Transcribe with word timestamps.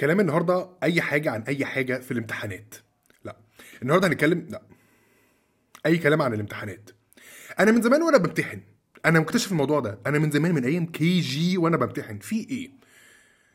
كلام 0.00 0.20
النهارده 0.20 0.68
أي 0.82 1.00
حاجة 1.00 1.30
عن 1.30 1.42
أي 1.42 1.64
حاجة 1.64 1.98
في 1.98 2.10
الامتحانات. 2.10 2.74
لا. 3.24 3.36
النهارده 3.82 4.08
هنتكلم 4.08 4.46
لا. 4.50 4.62
أي 5.86 5.98
كلام 5.98 6.22
عن 6.22 6.34
الامتحانات. 6.34 6.90
أنا 7.60 7.70
من 7.72 7.82
زمان 7.82 8.02
وأنا 8.02 8.18
بمتحن 8.18 8.60
أنا 9.06 9.20
مكتشف 9.20 9.52
الموضوع 9.52 9.80
ده. 9.80 9.98
أنا 10.06 10.18
من 10.18 10.30
زمان 10.30 10.54
من 10.54 10.64
أيام 10.64 10.86
KG 10.86 11.58
وأنا 11.58 11.76
بمتحن. 11.76 12.18
في 12.18 12.36
إيه؟ 12.50 12.70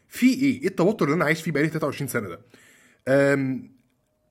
في 0.08 0.26
إيه؟ 0.26 0.62
إيه 0.62 0.68
التوتر 0.68 1.06
اللي 1.06 1.16
أنا 1.16 1.26
عايش 1.26 1.42
فيه 1.42 1.52
بقالي 1.52 1.70
23 1.70 2.08
سنة 2.08 2.28
ده؟ 2.30 2.40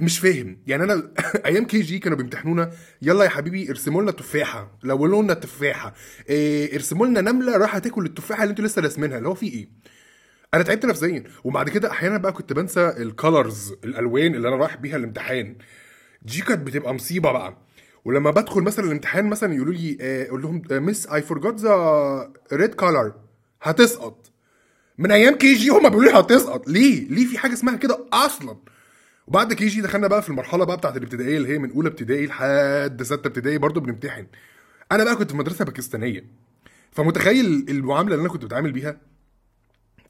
مش 0.00 0.18
فاهم. 0.18 0.58
يعني 0.66 0.82
أنا 0.84 1.12
أيام 1.46 1.66
KG 1.66 1.98
كانوا 1.98 2.18
بيمتحنونا 2.18 2.72
يلا 3.02 3.24
يا 3.24 3.28
حبيبي 3.28 3.70
ارسموا 3.70 4.02
لنا 4.02 4.10
تفاحة. 4.10 4.78
لونوا 4.82 5.22
لنا 5.22 5.34
تفاحة. 5.34 5.94
إيه 6.28 6.74
ارسموا 6.74 7.06
لنا 7.06 7.20
نملة 7.20 7.56
رايحه 7.56 7.78
تاكل 7.78 8.06
التفاحة 8.06 8.42
اللي 8.42 8.50
أنتوا 8.50 8.64
لسه 8.64 8.82
راسمينها. 8.82 9.18
اللي 9.18 9.28
هو 9.28 9.34
في 9.34 9.46
إيه؟ 9.46 9.68
أنا 10.54 10.62
تعبت 10.62 10.86
نفسيا. 10.86 11.24
وبعد 11.44 11.68
كده 11.68 11.90
أحيانا 11.90 12.18
بقى 12.18 12.32
كنت 12.32 12.52
بنسى 12.52 12.88
ال 12.88 13.00
colors 13.00 13.74
الألوان 13.84 14.34
اللي 14.34 14.48
أنا 14.48 14.56
رايح 14.56 14.76
بيها 14.76 14.96
الامتحان. 14.96 15.56
دي 16.22 16.40
كانت 16.40 16.66
بتبقى 16.66 16.94
مصيبة 16.94 17.32
بقى. 17.32 17.56
ولما 18.04 18.30
بدخل 18.30 18.60
مثلا 18.62 18.84
الامتحان 18.86 19.26
مثلا 19.26 19.54
يقولوا 19.54 19.74
لي 19.74 19.98
آه، 20.00 20.26
أقول 20.28 20.42
لهم 20.42 20.62
Miss 20.70 21.06
I 21.06 21.22
forgot 21.22 21.60
the 21.60 22.32
red 22.52 22.74
color 22.74 23.14
هتسقط. 23.62 24.30
من 24.98 25.10
أيام 25.10 25.34
KG 25.34 25.68
هم 25.68 25.88
بيقولوا 25.88 26.12
لي 26.12 26.18
هتسقط. 26.18 26.68
ليه؟ 26.68 27.08
ليه 27.08 27.26
في 27.26 27.38
حاجة 27.38 27.52
اسمها 27.52 27.76
كده 27.76 27.98
أصلا؟ 28.12 28.56
وبعد 29.26 29.52
KG 29.52 29.80
دخلنا 29.80 30.08
بقى 30.08 30.22
في 30.22 30.28
المرحلة 30.30 30.64
بقى 30.64 30.76
بتاعت 30.76 30.96
الابتدائية 30.96 31.36
اللي 31.36 31.48
هي 31.48 31.58
من 31.58 31.70
أولى 31.70 31.88
ابتدائي 31.88 32.26
لحد 32.26 33.02
ستة 33.02 33.26
ابتدائي 33.26 33.58
برضو 33.58 33.80
بنمتحن. 33.80 34.26
أنا 34.92 35.04
بقى 35.04 35.16
كنت 35.16 35.30
في 35.30 35.36
مدرسة 35.36 35.64
باكستانية. 35.64 36.24
فمتخيل 36.92 37.66
المعاملة 37.68 38.14
اللي 38.14 38.22
أنا 38.22 38.32
كنت 38.32 38.44
بتعامل 38.44 38.72
بيها؟ 38.72 39.00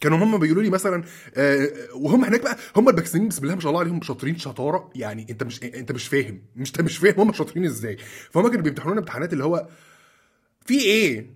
كانوا 0.04 0.18
هم 0.18 0.38
بيقولوا 0.38 0.62
لي 0.62 0.70
مثلا 0.70 1.04
آه 1.34 1.68
وهم 1.94 2.24
هناك 2.24 2.42
بقى 2.42 2.56
هم 2.76 2.88
الباكستانيين 2.88 3.28
بسم 3.28 3.42
الله 3.42 3.54
ما 3.54 3.60
شاء 3.60 3.70
الله 3.70 3.80
عليهم 3.80 4.02
شاطرين 4.02 4.38
شطارة. 4.38 4.90
يعني 4.94 5.26
انت 5.30 5.42
مش 5.42 5.62
انت 5.62 5.92
مش 5.92 6.08
فاهم 6.08 6.42
مش 6.56 6.68
انت 6.68 6.80
مش 6.80 6.96
فاهم 6.98 7.14
هم 7.20 7.32
شاطرين 7.32 7.64
إزاي. 7.64 7.96
فهم 8.30 8.48
كانوا 8.48 8.62
بيمتحنونا 8.62 9.00
امتحانات 9.00 9.32
اللي 9.32 9.44
هو 9.44 9.68
في 10.66 10.80
إيه؟ 10.80 11.26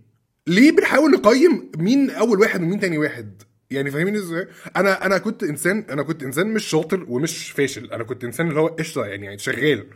ليه 0.47 0.70
بنحاول 0.73 1.11
نقيم 1.11 1.70
مين 1.79 2.11
أول 2.11 2.41
واحد 2.41 2.62
ومين 2.62 2.81
تاني 2.81 2.98
واحد؟ 2.98 3.42
يعني 3.70 3.91
فاهمين 3.91 4.17
إزاي؟ 4.17 4.48
أنا 4.77 5.07
أنا 5.07 5.19
كنت 5.19 5.42
إنسان 5.42 5.85
أنا 5.91 6.03
كنت 6.03 6.23
إنسان 6.23 6.47
مش 6.47 6.64
شاطر 6.64 7.05
ومش 7.09 7.51
فاشل. 7.51 7.92
أنا 7.92 8.05
كنت 8.05 8.25
إنسان 8.25 8.48
اللي 8.48 8.61
هو 8.61 8.67
قشطة 8.67 9.07
يعني, 9.07 9.27
يعني 9.27 9.39
شغال. 9.39 9.87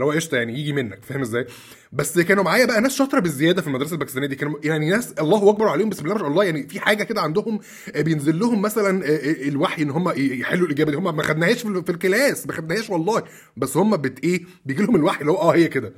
اللي 0.00 0.12
هو 0.12 0.16
قشطة 0.16 0.36
يعني 0.36 0.60
يجي 0.60 0.72
منك 0.72 0.98
فاهم 1.04 1.20
إزاي؟ 1.20 1.46
بس 1.92 2.18
كانوا 2.18 2.44
معايا 2.44 2.66
بقى 2.66 2.80
ناس 2.80 2.94
شاطرة 2.96 3.20
بالزياده 3.20 3.62
في 3.62 3.68
المدرسة 3.68 3.92
الباكستانية 3.94 4.26
دي. 4.28 4.36
كانوا 4.36 4.54
يعني 4.64 4.90
ناس 4.90 5.12
الله 5.12 5.50
أكبر 5.50 5.68
عليهم 5.68 5.88
بسم 5.88 6.02
الله 6.04 6.14
ما 6.14 6.20
شاء 6.20 6.28
الله 6.28 6.44
يعني 6.44 6.68
في 6.68 6.80
حاجة 6.80 7.04
كده 7.04 7.20
عندهم 7.20 7.60
آه، 7.94 8.00
بينزل 8.02 8.38
لهم 8.38 8.62
مثلا 8.62 9.04
آه، 9.04 9.08
آه، 9.08 9.48
الوحي 9.48 9.82
إن 9.82 9.90
هم 9.90 10.12
يحلوا 10.16 10.66
الإجابة 10.66 10.90
دي. 10.90 10.96
هم 10.96 11.16
ما 11.16 11.22
خدناهاش 11.22 11.62
في 11.62 11.68
ال- 11.68 11.84
في 11.84 11.90
الكلاس 11.92 12.46
ما 12.46 12.52
خدناهاش 12.52 12.90
والله. 12.90 13.22
بس 13.56 13.76
هم 13.76 13.96
بت 13.96 14.24
إيه 14.24 14.42
بيجي 14.66 14.82
لهم 14.82 14.96
الوحي 14.96 15.20
اللي 15.20 15.32
هو 15.32 15.36
آه 15.36 15.54
هي 15.54 15.68
كده. 15.68 15.92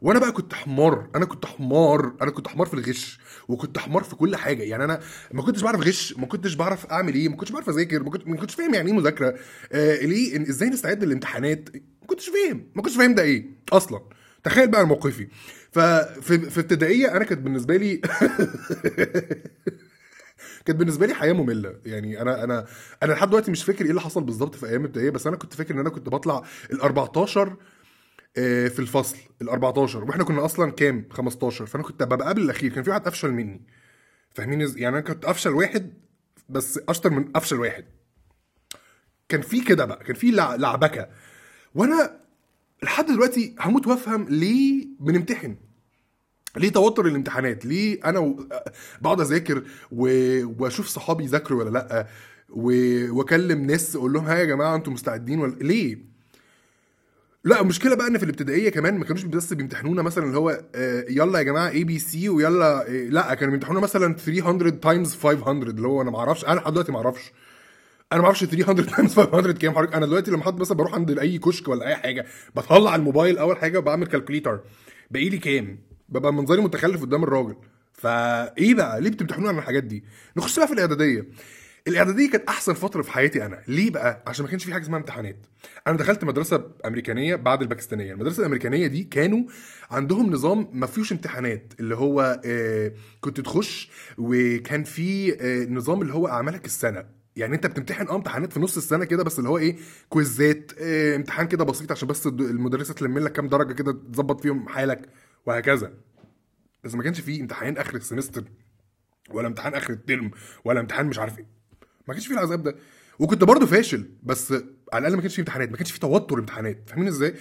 وأنا 0.00 0.18
بقى 0.18 0.32
كنت 0.32 0.54
حمار. 0.54 1.08
أنا 1.16 1.24
كنت 1.24 1.46
حمار. 1.46 2.12
أنا 2.22 2.30
كنت 2.30 2.48
حمار 2.48 2.66
في 2.66 2.74
الغش 2.74 3.18
وكنت 3.48 3.78
حمار 3.78 4.02
في 4.02 4.16
كل 4.16 4.36
حاجة. 4.36 4.62
يعني 4.62 4.84
أنا 4.84 5.00
ما 5.32 5.42
كنتش 5.42 5.62
بعرف 5.62 5.80
غش 5.80 6.14
ما 6.18 6.26
كنتش 6.26 6.54
بعرف 6.54 6.86
أعمل 6.86 7.14
إيه 7.14 7.28
ما 7.28 7.36
كنتش 7.36 7.52
بعرف 7.52 7.68
أذاكر 7.68 8.02
ما 8.02 8.10
كنت- 8.10 8.28
ما 8.28 8.36
كنتش 8.36 8.54
فاهم 8.54 8.74
يعني 8.74 8.90
إيه 8.90 8.96
مذاكرة. 8.96 9.34
آه 9.72 9.96
ليه؟ 10.06 10.42
إزاي 10.42 10.68
نستعد 10.68 11.04
للامتحانات؟ 11.04 11.68
ما 11.74 12.06
كنتش 12.06 12.30
فاهم. 12.30 12.66
ما 12.74 12.82
كنتش 12.82 12.96
فاهم 12.96 13.14
ده 13.14 13.22
إيه 13.22 13.46
أصلا. 13.72 14.00
تخيل 14.44 14.68
بقى 14.70 14.86
موقفي. 14.86 15.28
ففي 15.72 16.50
في 16.50 16.60
ابتدائية 16.60 17.16
أنا 17.16 17.24
كانت 17.24 17.40
بالنسبة 17.40 17.76
لي 17.76 17.96
كانت 20.64 20.78
بالنسبة 20.78 21.06
لي 21.06 21.14
حياة 21.14 21.32
مملة. 21.32 21.74
يعني 21.86 22.22
أنا 22.22 22.44
أنا 22.44 22.66
أنا 23.02 23.12
لحد 23.12 23.28
دلوقتي 23.28 23.50
مش 23.50 23.64
فاكر 23.64 23.84
إيه 23.84 23.90
اللي 23.90 24.00
حصل 24.00 24.24
بالظبط 24.24 24.54
في 24.54 24.66
أيام 24.66 24.80
الابتدائيه 24.80 25.10
بس 25.10 25.26
أنا 25.26 25.36
كنت 25.36 25.54
فاكر 25.54 25.74
إن 25.74 25.78
أنا 25.78 25.90
كنت 25.90 26.08
بطلع 26.08 26.42
ال 26.72 26.80
14 26.80 27.48
آه، 27.48 27.56
في 28.68 28.78
الفصل 28.78 29.16
ال 29.42 29.48
14 29.48 30.04
وإحنا 30.04 30.24
كنا 30.24 30.44
أصلا 30.44 30.70
كام؟ 30.70 31.04
15 31.10 31.66
فأنا 31.66 31.82
كنت 31.84 32.02
ببقى 32.02 32.28
قبل 32.28 32.42
الأخير. 32.42 32.72
كان 32.74 32.82
في 32.82 32.90
واحد 32.90 33.06
أفشل 33.06 33.30
مني. 33.32 33.60
فاهمين 34.34 34.60
يعني 34.60 34.88
أنا 34.88 35.00
كنت 35.00 35.24
أفشل 35.24 35.50
واحد 35.50 35.92
بس 36.48 36.80
أشطر 36.88 37.10
من 37.10 37.28
أفشل 37.36 37.56
واحد. 37.60 37.84
كان 39.28 39.40
في 39.40 39.60
كده 39.60 39.84
بقى. 39.84 40.04
كان 40.04 40.14
في 40.16 40.30
لع- 40.30 40.54
لعبكة. 40.54 41.08
وأنا 41.74 42.20
لحد 42.82 43.06
دلوقتي 43.06 43.54
هموت 43.60 43.86
وأفهم 43.86 44.26
ليه 44.28 44.86
بنمتحن. 45.00 45.56
ليه 46.56 46.68
توتر 46.72 47.06
الامتحانات؟ 47.06 47.66
ليه 47.66 48.00
أنا 48.04 48.18
و... 48.18 48.48
بقعد 49.00 49.20
أذاكر 49.20 49.64
و... 49.92 50.02
وأشوف 50.62 50.86
صحابي 50.88 51.24
يذاكروا 51.24 51.64
ولا 51.64 51.70
لأ؟ 51.70 52.06
و... 52.48 52.72
وأكلم 53.18 53.66
ناس 53.66 53.96
أقول 53.96 54.12
لهم 54.12 54.24
ها 54.24 54.34
يا 54.34 54.44
جماعة 54.44 54.76
أنتوا 54.76 54.92
مستعدين 54.92 55.38
ولا 55.40 55.54
ليه؟ 55.54 55.98
لا 57.44 57.60
المشكلة 57.60 57.96
بقى 57.96 58.06
إن 58.06 58.18
في 58.18 58.24
الابتدائية 58.24 58.68
كمان 58.70 58.98
ما 58.98 59.04
كانوش 59.04 59.22
بس 59.24 59.52
بيمتحنونا 59.52 60.02
مثلا 60.02 60.24
اللي 60.24 60.38
هو 60.38 60.60
آه، 60.74 61.04
يلا 61.08 61.38
يا 61.38 61.42
جماعة 61.42 61.68
ABC 61.68 62.28
ويلا 62.28 62.88
آه، 62.88 62.90
لا 63.08 63.34
كانوا 63.34 63.52
بيمتحنونا 63.52 63.80
مثلا 63.80 64.14
300 64.14 64.70
times 64.70 65.14
500 65.14 65.62
اللي 65.70 65.88
هو 65.88 66.02
أنا 66.02 66.10
ما 66.10 66.18
أعرفش 66.18 66.44
أنا 66.44 66.54
لحد 66.60 66.72
دلوقتي 66.72 66.92
ما 66.92 66.98
أعرفش. 66.98 67.32
أنا 68.12 68.20
ما 68.20 68.26
أعرفش 68.26 68.44
300 68.44 68.86
times 68.86 69.12
500 69.14 69.52
كام 69.54 69.74
حضرتك 69.74 69.94
أنا 69.94 70.06
دلوقتي 70.06 70.30
لما 70.30 70.42
حد 70.44 70.60
مثلا 70.60 70.76
بروح 70.76 70.94
عند 70.94 71.18
أي 71.18 71.38
كشك 71.38 71.68
ولا 71.68 71.86
أي 71.86 71.96
حاجة 71.96 72.26
بطلع 72.56 72.94
الموبايل 72.94 73.38
أول 73.38 73.56
حاجة 73.56 73.78
وبعمل 73.78 74.06
calculator 74.06 74.60
باقي 75.10 75.28
لي 75.28 75.38
كام؟ 75.38 75.78
ببقى 76.08 76.32
منظري 76.32 76.60
متخلف 76.60 77.00
قدام 77.02 77.22
الراجل. 77.24 77.56
فايه 77.92 78.74
بقى؟ 78.74 79.00
ليه 79.00 79.10
بتمتحنونا 79.10 79.48
عن 79.48 79.58
الحاجات 79.58 79.84
دي؟ 79.84 80.04
نخش 80.36 80.58
بقى 80.58 80.68
في 80.68 80.74
الإعدادية. 80.74 81.26
الإعدادية 81.88 82.30
كانت 82.30 82.48
أحسن 82.48 82.72
فترة 82.72 83.02
في 83.02 83.10
حياتي 83.12 83.46
أنا. 83.46 83.62
ليه 83.68 83.90
بقى؟ 83.90 84.22
عشان 84.26 84.44
ما 84.44 84.50
كانش 84.50 84.64
في 84.64 84.72
حاجة 84.72 84.82
اسمها 84.82 84.98
امتحانات. 84.98 85.46
أنا 85.86 85.96
دخلت 85.96 86.24
مدرسة 86.24 86.64
أمريكانية 86.86 87.34
بعد 87.36 87.62
الباكستانية. 87.62 88.12
المدرسة 88.12 88.40
الأمريكانية 88.40 88.86
دي 88.86 89.04
كانوا 89.04 89.42
عندهم 89.90 90.30
نظام 90.30 90.68
ما 90.72 90.86
فيهوش 90.86 91.12
امتحانات 91.12 91.72
اللي 91.80 91.96
هو 91.96 92.40
آه 92.44 92.92
كنت 93.20 93.40
تخش 93.40 93.90
وكان 94.18 94.84
في 94.84 95.34
آه 95.40 95.64
نظام 95.64 96.02
اللي 96.02 96.14
هو 96.14 96.28
أعمالك 96.28 96.64
السنة. 96.66 97.04
يعني 97.36 97.54
أنت 97.54 97.66
بتمتحن 97.66 98.08
آه 98.08 98.14
امتحانات 98.16 98.52
في 98.52 98.60
نص 98.60 98.76
السنة 98.76 99.04
كده 99.04 99.24
بس 99.24 99.38
اللي 99.38 99.48
هو 99.48 99.58
إيه؟ 99.58 99.76
quizzes 100.08 100.64
ات 100.64 100.72
آه 100.78 101.16
امتحان 101.16 101.48
كده 101.48 101.64
بسيط 101.64 101.92
عشان 101.92 102.08
بس 102.08 102.26
المدرسة 102.26 102.94
تلم 102.94 103.18
لك 103.18 103.32
كام 103.32 103.48
درجة 103.48 103.72
كده 103.72 103.92
تظبط 104.12 104.40
فيهم 104.40 104.68
حالك 104.68 105.08
وهكذا. 105.46 105.92
بس 106.84 106.94
ما 106.94 107.02
كانش 107.02 107.20
في 107.20 107.40
امتحان 107.40 107.76
آخر 107.76 107.94
ال 107.96 108.01
semester 108.01 108.44
ولا 109.30 109.46
امتحان 109.46 109.74
آخر 109.74 109.92
ال 109.92 110.00
term 110.00 110.30
ولا 110.64 110.80
امتحان 110.80 111.06
مش 111.06 111.18
عارف 111.18 111.38
إيه. 111.38 111.57
ما 112.08 112.14
كانش 112.14 112.26
في 112.26 112.34
العذاب 112.34 112.62
ده. 112.62 112.76
وكنت 113.18 113.44
برضه 113.44 113.66
فاشل 113.66 114.10
بس 114.22 114.52
على 114.92 115.00
الأقل 115.00 115.14
ما 115.14 115.20
كانش 115.20 115.34
في 115.34 115.40
امتحانات 115.40 115.70
ما 115.70 115.76
كانش 115.76 115.92
في 115.92 116.00
توتر 116.00 116.38
امتحانات. 116.38 116.82
فاهمين 116.86 117.08
إزاي؟ 117.08 117.34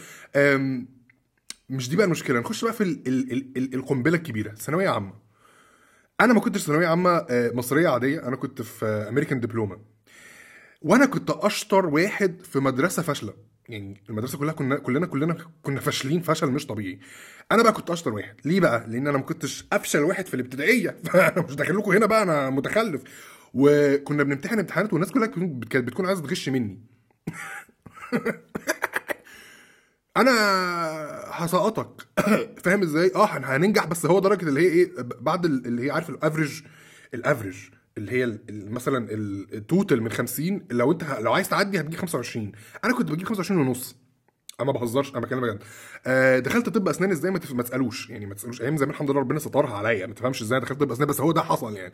مش 1.70 1.90
دي 1.90 1.96
بقى 1.96 2.06
المشكلة. 2.06 2.40
نخش 2.40 2.64
بقى 2.64 2.74
في 2.74 2.82
ال 2.84 3.08
ال 3.08 3.32
ال 3.32 3.58
ال 3.58 3.74
القنبلة 3.76 4.18
الكبيرة 4.18 4.54
ثانويه 4.56 4.90
عامة. 4.90 5.14
أنا 6.22 6.34
ما 6.34 6.40
كنتش 6.40 6.62
ثانوية 6.62 6.88
عامة 6.88 7.10
آه، 7.10 7.52
مصرية 7.54 7.88
عادية 7.90 8.28
أنا 8.28 8.36
كنت 8.36 8.62
في 8.62 8.86
امريكان 8.86 9.40
دبلومه 9.40 9.78
وأنا 10.82 11.06
كنت 11.06 11.30
أشطر 11.30 11.86
واحد 11.86 12.42
في 12.42 12.60
مدرسة 12.60 13.02
فاشلة. 13.02 13.34
يعني 13.70 14.02
المدرسة 14.10 14.38
كلها 14.38 14.54
كنا 14.54 14.76
كلنا 14.78 15.06
كلنا 15.06 15.38
كنا 15.62 15.80
فاشلين 15.80 16.22
فشل 16.22 16.48
مش 16.48 16.66
طبيعي. 16.66 17.00
أنا 17.52 17.64
بقى 17.64 17.74
كنت 17.74 17.90
أشطر 17.90 18.14
واحد. 18.14 18.36
ليه 18.46 18.60
بقى؟ 18.60 18.86
لأن 18.88 19.08
أنا 19.08 19.18
ما 19.18 19.24
كنتش 19.24 19.66
أفشل 19.74 20.00
واحد 20.00 20.26
في 20.28 20.34
الابتدائية. 20.34 20.98
فانا 21.04 21.42
مش 21.48 21.56
داخل 21.56 21.78
لكم 21.78 21.92
هنا 21.92 22.06
بقى 22.06 22.24
أنا 22.24 22.50
متخلف. 22.50 23.02
وكنا 23.60 24.24
بنمتحن 24.24 24.60
امتحانات 24.60 24.94
والناس 24.94 25.12
كلها 25.12 25.28
كانت 25.70 25.88
بتكون 25.88 26.06
عايزة 26.06 26.22
تغش 26.22 26.50
مني. 26.50 26.80
أنا 30.18 30.32
هسقطك. 31.32 32.08
فاهم 32.64 32.82
إزاي؟ 32.82 33.12
آه 33.16 33.26
هن- 33.26 33.44
هننجح 33.44 33.86
بس 33.86 34.06
هو 34.06 34.20
درجة 34.20 34.46
اللي 34.50 34.62
هي 34.62 34.66
إيه؟ 34.68 34.92
بعد 35.02 35.46
ال- 35.46 35.66
اللي 35.66 35.86
هي 35.86 35.92
عارف 35.92 36.10
ال 36.10 36.16
average 36.16 36.62
ال 37.14 37.19
average 37.19 37.56
اللي 37.98 38.12
هي 38.12 38.40
مثلا 38.50 39.12
ال- 39.12 39.54
ال 39.54 39.62
total 39.62 40.02
من 40.02 40.10
50 40.12 40.66
لو 40.72 40.92
أنت 40.92 41.04
لو 41.04 41.34
عايز 41.34 41.50
تعدي 41.50 41.80
هتجيب 41.80 42.00
25 42.00 42.52
أنا 42.86 42.94
كنت 42.94 43.12
بجيب 43.12 43.28
25 43.28 43.62
ونص. 43.68 43.96
أنا 44.60 44.72
ما 44.72 44.80
بهزرش 44.80 45.12
أنا 45.12 45.20
بكلم 45.20 45.42
بجد. 45.42 45.60
آه 46.08 46.40
دخلت 46.40 46.70
طب 46.70 46.88
أسنان 46.90 47.12
إزاي؟ 47.12 47.32
ما, 47.32 47.40
تف... 47.40 47.54
ما 47.54 47.64
تسألوش. 47.64 48.10
يعني 48.10 48.26
ما 48.26 48.34
تسألوش. 48.34 48.62
أيام 48.62 48.78
زمان 48.78 48.90
الحمد 48.90 49.12
لله 49.12 49.20
ربنا 49.20 49.40
سترها 49.40 49.78
عليا. 49.78 50.06
ما 50.08 50.14
تفهمش 50.14 50.42
إزاي 50.42 50.60
دخلت 50.60 50.80
طب 50.80 50.92
أسنان 50.92 51.08
بس 51.08 51.22
هو 51.22 51.32
ده 51.32 51.42
حصل 51.42 51.76
يعني. 51.76 51.94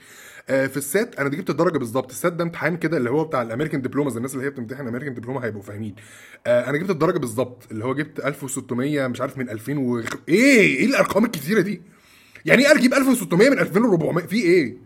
آه 0.50 0.68
في 0.68 0.78
ال 0.78 0.87
SAT 0.87 1.16
أنا 1.20 1.30
دي 1.30 1.38
جبت 1.38 1.50
الدرجة 1.50 1.78
بالظبط. 1.78 2.12
ال 2.12 2.17
SAT 2.17 2.34
ده 2.34 2.44
امتحان 2.44 2.78
كده 2.78 2.98
اللي 2.98 3.10
هو 3.10 3.24
بتاع 3.24 3.42
الأمريكان 3.42 3.82
دبلوماز 3.82 4.16
الناس 4.16 4.34
اللي 4.34 4.46
هي 4.46 4.50
بتمتحن 4.50 4.88
American 4.88 5.14
Diploma 5.14 5.46
هيبقوا 5.46 5.62
فاهمين. 5.62 5.96
آه 6.48 6.70
أنا 6.70 6.78
جبت 6.78 6.90
الدرجة 6.90 7.18
بالظبط 7.20 7.64
اللي 7.72 7.86
هو 7.86 7.94
جبت 7.96 8.20
1600 8.20 9.08
مش 9.08 9.22
عارف 9.22 9.38
من 9.38 9.50
2000 9.50 9.78
و... 9.80 10.00
إيه؟ 10.00 10.78
إيه 10.78 10.86
الأرقام 10.86 11.26
الكتيرة 11.26 11.62
دي؟ 11.62 11.82
يعني 12.46 12.66
إيه 12.68 12.72
أجيب 12.78 12.94
1600 12.94 13.50
من 13.50 13.60
2400 13.60 14.26
في 14.26 14.36
إيه؟ 14.42 14.78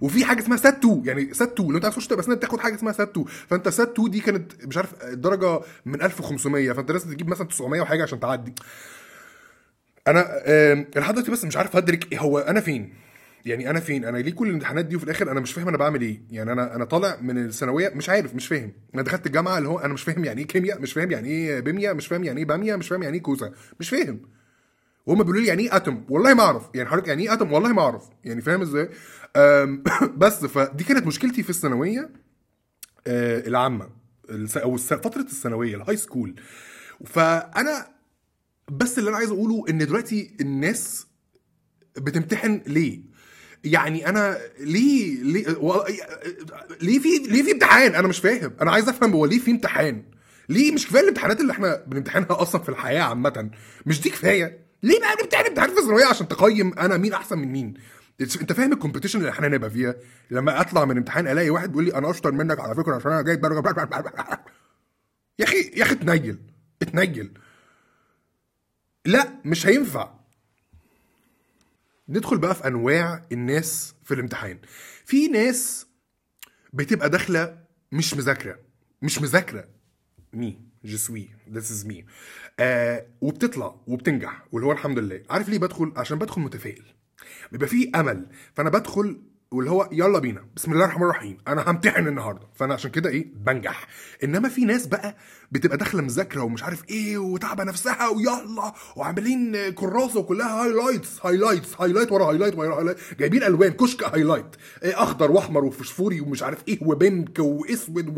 وفي 0.00 0.24
حاجة 0.24 0.40
اسمها 0.42 0.56
سات 0.56 0.74
2 0.84 1.02
يعني 1.04 1.34
سات 1.34 1.52
2 1.52 1.68
لو 1.70 1.76
انت 1.76 1.84
عايز 1.84 1.94
تخش 1.94 2.06
تبقى 2.06 2.20
اسنان 2.22 2.36
بتاخد 2.36 2.60
حاجة 2.60 2.74
اسمها 2.74 2.92
سات 2.92 3.10
2 3.10 3.26
فانت 3.26 3.68
سات 3.68 3.92
2 3.92 4.10
دي 4.10 4.20
كانت 4.20 4.52
مش 4.66 4.76
عارف 4.76 4.94
الدرجه 5.04 5.60
من 5.86 6.02
1500 6.02 6.72
فانت 6.72 6.90
لازم 6.90 7.10
تجيب 7.14 7.28
مثلا 7.28 7.46
900 7.46 7.80
وحاجة 7.80 8.02
عشان 8.02 8.20
تعدي. 8.20 8.54
أنا 10.08 10.22
لحد 10.96 11.14
دلوقتي 11.14 11.30
بس 11.32 11.44
مش 11.44 11.56
عارف 11.56 11.76
ادرك 11.76 12.14
هو 12.14 12.38
أنا 12.38 12.60
فين؟ 12.60 12.94
يعني 13.46 13.70
أنا 13.70 13.80
فين؟ 13.80 14.04
أنا 14.04 14.18
ليه 14.18 14.32
كل 14.32 14.48
الامتحانات 14.48 14.84
دي 14.84 14.96
وفي 14.96 15.04
الآخر 15.04 15.30
أنا 15.32 15.40
مش 15.40 15.52
فاهم 15.52 15.68
أنا 15.68 15.76
بعمل 15.76 16.00
إيه؟ 16.02 16.22
يعني 16.30 16.52
أنا 16.52 16.76
أنا 16.76 16.84
طالع 16.84 17.18
من 17.22 17.38
الثانوية 17.44 17.88
مش 17.94 18.08
عارف 18.08 18.34
مش 18.34 18.46
فاهم. 18.46 18.72
أنا 18.94 19.02
دخلت 19.02 19.26
الجامعة 19.26 19.58
اللي 19.58 19.68
هو 19.68 19.78
أنا 19.78 19.92
مش 19.94 20.02
فاهم 20.02 20.24
يعني 20.24 20.40
إيه 20.40 20.46
كيمياء 20.46 20.80
مش 20.80 20.92
فاهم 20.92 21.10
يعني 21.10 21.28
إيه 21.28 21.60
بيمياء 21.60 21.94
مش 21.94 22.06
فاهم 22.06 22.24
يعني 22.24 22.38
إيه 22.40 22.46
بامية 22.46 22.76
مش 22.76 22.88
فاهم 22.88 23.02
يعني 23.02 23.16
إيه 23.16 23.22
كوسة. 23.22 23.52
مش 23.80 23.88
فاهم. 23.90 24.20
وهم 25.06 25.18
بيقولوا 25.18 25.40
لي 25.40 25.46
يعني 25.48 25.62
إيه 25.62 25.76
atom 25.76 26.04
والله 26.08 26.34
ما 26.34 26.42
أعرف. 26.42 26.62
يعني 26.74 26.88
حضرتك 26.88 27.08
يعني 27.08 27.22
إيه 27.22 27.32
atom 27.32 27.52
والله 27.52 27.72
ما 27.72 27.82
أعرف. 27.82 28.02
يعني 28.24 28.40
فاهم 28.40 28.62
إزاي؟ 28.62 28.88
بس 30.22 30.44
فدي 30.44 30.84
كانت 30.84 31.06
مشكلتي 31.06 31.42
في 31.42 31.50
الثانوية 31.50 32.10
آه، 33.06 33.46
العامة 33.48 33.88
أو 34.56 34.76
فترة 34.76 35.20
الثانوية 35.20 35.76
ال 35.76 35.96
high 35.96 36.14
school 36.14 36.40
فأنا 37.06 37.86
بس 38.70 38.98
اللي 38.98 39.10
أنا 39.10 39.16
عايز 39.16 39.30
أقوله 39.30 39.64
إن 39.68 39.78
دلوقتي 39.78 40.36
الناس 40.40 41.06
بتمتحن 41.96 42.60
ليه؟ 42.66 43.00
يعني 43.64 44.08
أنا 44.08 44.38
ليه 44.60 45.22
ليه. 45.22 45.46
ليه 46.82 46.98
في 46.98 47.08
ليه 47.28 47.42
في 47.42 47.52
امتحان؟ 47.52 47.94
أنا 47.94 48.08
مش 48.08 48.18
فاهم. 48.18 48.52
أنا 48.62 48.70
عايز 48.70 48.88
أفهم 48.88 49.12
هو 49.12 49.26
ليه 49.26 49.38
في 49.38 49.50
امتحان؟ 49.50 50.02
ليه 50.48 50.72
مش 50.72 50.86
كفاية 50.86 51.02
الامتحانات 51.02 51.40
اللي 51.40 51.52
إحنا 51.52 51.84
بنمتحنها 51.86 52.42
أصلا 52.42 52.62
في 52.62 52.68
الحياة 52.68 53.02
عامة؟ 53.02 53.50
مش 53.86 54.00
دي 54.00 54.10
كفاية؟ 54.10 54.66
ليه 54.82 55.00
بقى 55.00 55.16
بنمتحن 55.16 55.46
امتحان 55.46 55.70
في 55.70 55.78
الثانوية 55.78 56.04
عشان 56.04 56.28
تقيم 56.28 56.78
أنا 56.78 56.96
مين 56.96 57.12
أحسن 57.12 57.38
من 57.38 57.48
مين؟ 57.52 57.74
انت 58.20 58.52
فاهم 58.52 58.72
ال 58.72 58.76
competition 58.76 59.18
اللي 59.18 59.30
إحنا 59.30 59.46
هنبقى 59.46 59.70
فيها؟ 59.70 59.94
لما 60.30 60.60
اطلع 60.60 60.84
من 60.84 60.96
امتحان 60.96 61.28
الاقي 61.28 61.50
واحد 61.50 61.68
بيقول 61.68 61.84
لي 61.84 61.94
أنا 61.94 62.10
أشطر 62.10 62.32
منك 62.32 62.60
على 62.60 62.74
فكرة 62.74 62.96
عشان 62.96 63.12
أنا 63.12 63.22
جايب 63.22 63.40
درجه 63.40 63.62
يا 65.38 65.44
أخي 65.44 65.70
يا 65.76 65.82
أخي 65.82 65.94
اتنيل 65.94 66.38
اتنيل. 66.82 67.38
لا 69.04 69.32
مش 69.44 69.66
هينفع. 69.66 70.14
ندخل 72.08 72.38
بقى 72.38 72.54
في 72.54 72.66
أنواع 72.66 73.26
الناس 73.32 73.94
في 74.04 74.14
الامتحان. 74.14 74.58
في 75.04 75.28
ناس 75.28 75.86
بتبقى 76.72 77.10
داخلة 77.10 77.58
مش 77.92 78.14
مذاكرة 78.14 78.58
مش 79.02 79.18
مذاكرة. 79.18 79.68
me 80.32 80.60
just 80.84 81.28
me 81.52 81.58
this 81.58 81.70
is 81.70 81.86
me 81.86 82.04
وبتطلع 83.20 83.80
وبتنجح 83.86 84.46
واللي 84.52 84.66
هو 84.66 84.72
الحمد 84.72 84.98
لله. 84.98 85.22
عارف 85.30 85.48
ليه 85.48 85.58
بدخل؟ 85.58 85.92
عشان 85.96 86.18
بدخل 86.18 86.40
متفائل. 86.40 86.84
بيبقى 87.52 87.68
فيه 87.68 87.90
أمل. 88.00 88.26
فأنا 88.54 88.70
بدخل 88.70 89.20
واللي 89.52 89.70
هو 89.70 89.88
يلا 89.92 90.18
بينا 90.18 90.44
بسم 90.56 90.72
الله 90.72 90.84
الرحمن 90.84 91.02
الرحيم 91.02 91.38
أنا 91.48 91.70
همتحن 91.70 92.06
النهارده. 92.06 92.46
فأنا 92.54 92.74
عشان 92.74 92.90
كده 92.90 93.10
إيه 93.10 93.26
بنجح. 93.34 93.86
إنما 94.24 94.48
في 94.48 94.64
ناس 94.64 94.86
بقى 94.86 95.16
بتبقى 95.52 95.76
داخلة 95.76 96.02
مذاكرة 96.02 96.42
ومش 96.42 96.62
عارف 96.62 96.82
إيه 96.90 97.18
وتعبة 97.18 97.64
نفسها 97.64 98.08
ويلا 98.08 98.72
وعاملين 98.96 99.70
كراسة 99.70 100.20
وكلها 100.20 100.64
highlights 100.64 101.26
highlights 101.26 101.80
highlight 101.80 102.12
ورا 102.12 102.24
highlight 102.24 102.54
ورا 102.58 102.74
highlight 102.78 102.98
جايبين 103.18 103.42
ألوان 103.42 103.70
كشك 103.72 104.04
highlight 104.04 104.56
إيه 104.82 105.02
أخضر 105.02 105.30
وأحمر 105.32 105.64
وفسفوري 105.64 106.20
ومش 106.20 106.42
عارف 106.42 106.58
إيه 106.68 106.78
و 106.82 106.93
pink 106.93 107.38
وأسود 107.38 108.14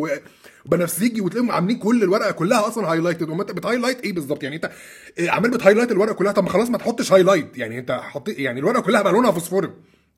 وبنفسجي 0.66 1.20
وتلاقيهم 1.20 1.50
عاملين 1.50 1.78
كل 1.78 2.02
الورقة 2.02 2.30
كلها 2.30 2.68
أصلا 2.68 2.92
highlighted 2.92 3.30
وما 3.30 3.42
أنت 3.42 3.52
بت 3.52 3.61
highlight 3.61 4.00
إيه 4.00 4.12
بالظبط؟ 4.12 4.42
يعني 4.42 4.56
أنت 4.56 4.70
إيه 5.18 5.30
عمال 5.30 5.50
بت 5.50 5.58
highlight 5.58 5.92
الورقة 5.92 6.14
كلها. 6.14 6.32
طب 6.32 6.44
ما 6.44 6.50
خلاص 6.50 6.70
ما 6.70 6.78
تحطش 6.78 7.12
highlight 7.12 7.58
يعني 7.58 7.78
أنت 7.78 7.90
حط 7.92 8.28
يعني 8.28 8.60
الورقة 8.60 8.80
كلها 8.82 9.02
بقى 9.02 9.12
لونها 9.12 9.30
فوسفوري. 9.30 9.70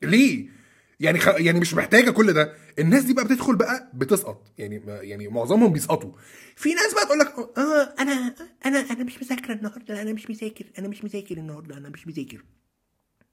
ليه؟ 0.02 0.61
يعني 1.02 1.18
خ... 1.18 1.28
يعني 1.28 1.60
مش 1.60 1.74
محتاجة 1.74 2.10
كل 2.10 2.32
ده. 2.32 2.52
الناس 2.78 3.04
دي 3.04 3.14
بقى 3.14 3.24
بتدخل 3.24 3.56
بقى 3.56 3.90
بتسقط. 3.94 4.52
يعني. 4.58 4.82
يعني 4.86 5.28
معظمهم 5.28 5.72
بيسقطوا. 5.72 6.12
في 6.56 6.74
ناس 6.74 6.94
بقى 6.94 7.04
تقول 7.06 7.18
لك 7.18 7.34
آه 7.58 7.94
أنا 7.98 8.34
أنا 8.66 8.78
أنا 8.78 9.04
مش 9.04 9.22
مذاكرة 9.22 9.54
النهارده 9.54 10.02
أنا 10.02 10.12
مش 10.12 10.30
مذاكر 10.30 10.64
أنا 10.78 10.88
مش 10.88 11.04
مذاكر 11.04 11.36
النهارده 11.36 11.76
أنا 11.76 11.88
مش 11.88 12.06
مذاكر. 12.06 12.44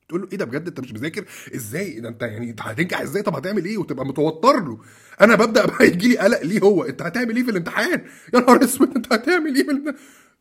تقول 0.10 0.22
له 0.22 0.28
إيه 0.32 0.38
ده 0.38 0.46
بجد؟ 0.46 0.68
أنت 0.68 0.80
مش 0.80 0.92
مذاكر؟ 0.94 1.26
إزاي؟ 1.56 2.00
ده 2.00 2.10
أنت 2.10 2.22
يعني 2.22 2.50
أنت 2.50 2.62
هتنجح 2.62 3.02
إزاي؟ 3.02 3.22
طب 3.24 3.36
هتعمل 3.36 3.66
إيه؟ 3.66 3.78
وتبقى 3.78 4.06
متوتر 4.06 4.66
له. 4.66 4.80
أنا 5.22 5.36
ببدأ 5.36 5.66
بقى 5.66 5.88
يجي 5.88 6.08
لي 6.08 6.18
قلق 6.18 6.42
ليه 6.44 6.60
هو؟ 6.60 6.84
أنت 6.84 7.02
هتعمل 7.02 7.36
إيه 7.36 7.44
في 7.44 7.52
الامتحان؟ 7.52 8.02
يا 8.34 8.40
نهار 8.40 8.64
أسود 8.64 8.96
أنت 8.96 9.14
هتعمل 9.14 9.56
إيه 9.56 9.64
في 9.64 9.72
الامتحان؟ 9.72 9.96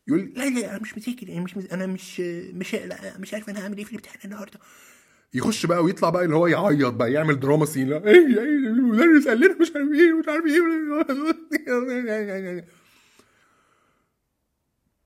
يقول 0.08 0.32
لا 0.36 0.48
لا 0.48 0.70
أنا 0.70 0.78
مش 0.82 0.98
مذاكر 0.98 1.28
أنا 1.32 1.40
مش 1.40 1.56
مز... 1.56 1.66
أنا 1.72 1.86
مش 1.86 2.20
مش 2.54 2.74
لا 2.74 3.18
مش 3.18 3.34
عارف 3.34 3.48
أنا 3.50 3.64
هعمل 3.64 3.78
إيه 3.78 3.84
في 3.84 3.90
الامتحان 3.90 4.18
النهارده. 4.24 4.58
يخش 5.34 5.66
بقى 5.66 5.84
ويطلع 5.84 6.10
بقى 6.10 6.24
اللي 6.24 6.36
هو 6.36 6.46
يعيط 6.46 6.92
بقى 6.94 7.12
يعمل 7.12 7.40
دراما 7.40 7.66
سين 7.66 7.92
إيه 7.92 8.02
إيه 8.02 8.42
المدرس 8.42 9.28
قال 9.28 9.40
لنا 9.40 9.56
مش 9.60 9.72
عارف 9.76 9.88
إيه 9.92 10.12
مش 10.12 10.28
عارف 10.28 10.44
إيه 10.46 12.66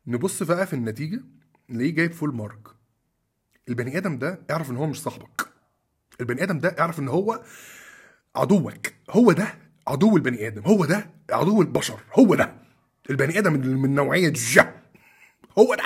نبص 0.06 0.42
بقى 0.42 0.66
في 0.66 0.72
النتيجة 0.72 1.20
نلاقيه 1.69 1.94
جايب 1.94 2.12
فول 2.12 2.34
مارك 2.34 2.69
البني 3.69 3.98
آدم 3.98 4.19
ده 4.19 4.40
اعرف 4.50 4.70
إن 4.70 4.76
هو 4.76 4.86
مش 4.86 5.02
صاحبك. 5.02 5.48
البني 6.20 6.42
آدم 6.42 6.58
ده 6.58 6.76
اعرف 6.80 6.98
إن 6.98 7.08
هو 7.08 7.42
عدوك. 8.36 8.86
هو 9.10 9.32
ده 9.32 9.54
عدو 9.86 10.16
البني 10.16 10.46
آدم. 10.46 10.62
هو 10.62 10.84
ده 10.84 11.10
عدو 11.30 11.62
البشر. 11.62 12.00
هو 12.12 12.34
ده. 12.34 12.56
البني 13.10 13.38
آدم 13.38 13.52
من 13.52 13.94
نوعية 13.94 14.32
جا. 14.36 14.82
هو 15.58 15.74
ده. 15.74 15.84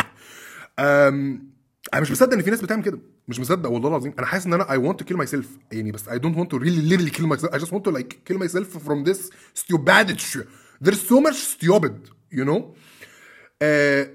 أنا 0.79 2.01
مش 2.01 2.11
مصدق 2.11 2.33
إن 2.33 2.43
في 2.43 2.51
ناس 2.51 2.61
بتعمل 2.61 2.83
كده. 2.85 2.99
مش 3.29 3.41
مصدق 3.41 3.69
والله 3.71 3.89
العظيم. 3.89 4.15
أنا 4.19 4.27
حاسس 4.27 4.47
إن 4.47 4.53
أنا 4.53 4.65
I 4.65 4.79
want 4.93 4.97
to 4.97 5.09
kill 5.09 5.17
myself. 5.19 5.47
يعني 5.73 5.93
بس 5.93 6.09
I 6.09 6.13
don't 6.13 6.37
want 6.37 6.49
to 6.55 6.59
really 6.59 6.91
literally 6.93 7.11
kill 7.19 7.27
myself. 7.27 7.51
I 7.55 7.59
just 7.59 7.73
want 7.73 7.85
to 7.85 7.91
like 7.99 8.15
kill 8.31 8.39
myself 8.39 8.69
from 8.87 9.05
this 9.09 9.31
stupidity 9.63 10.41
there's 10.85 11.03
so 11.11 11.21
much 11.27 11.37
stupid 11.55 11.93
you 12.33 12.45
know? 12.45 12.63
آه 13.63 14.11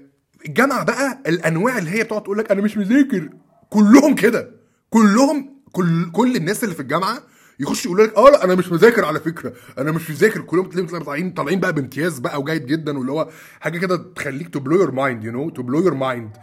الجامعة 0.46 0.84
بقى 0.84 1.22
الأنواع 1.26 1.78
اللي 1.78 1.90
هي 1.90 2.04
بتقعد 2.04 2.22
تقول 2.22 2.38
لك 2.38 2.50
أنا 2.50 2.62
مش 2.62 2.76
مذاكر. 2.76 3.28
كلهم 3.70 4.14
كده. 4.14 4.50
كلهم 4.90 5.62
كل 5.72 6.10
كل 6.10 6.36
الناس 6.36 6.64
اللي 6.64 6.74
في 6.74 6.82
الجامعة 6.82 7.22
يخش 7.60 7.84
يقول 7.86 8.04
لك 8.04 8.16
آه 8.16 8.30
لا 8.30 8.44
أنا 8.44 8.54
مش 8.54 8.72
مذاكر 8.72 9.04
على 9.04 9.20
فكرة. 9.20 9.52
أنا 9.78 9.92
مش 9.92 10.10
مذاكر. 10.10 10.40
كلهم 10.40 10.68
تلاقيهم 10.68 11.04
طالعين 11.04 11.30
طالعين 11.30 11.60
بقى 11.60 11.72
بامتياز 11.72 12.18
بقى 12.18 12.40
وجيد 12.40 12.66
جدا 12.66 12.98
واللي 12.98 13.12
هو 13.12 13.28
حاجة 13.60 13.78
كده 13.78 13.96
تخليك 13.96 14.48
to 14.48 14.60
blow 14.60 14.76
your 14.76 14.90
mind 14.90 15.24
you 15.24 15.32
know 15.32 15.50
to 15.50 15.62
blow 15.62 15.80
your 15.80 15.94
mind 15.94 16.36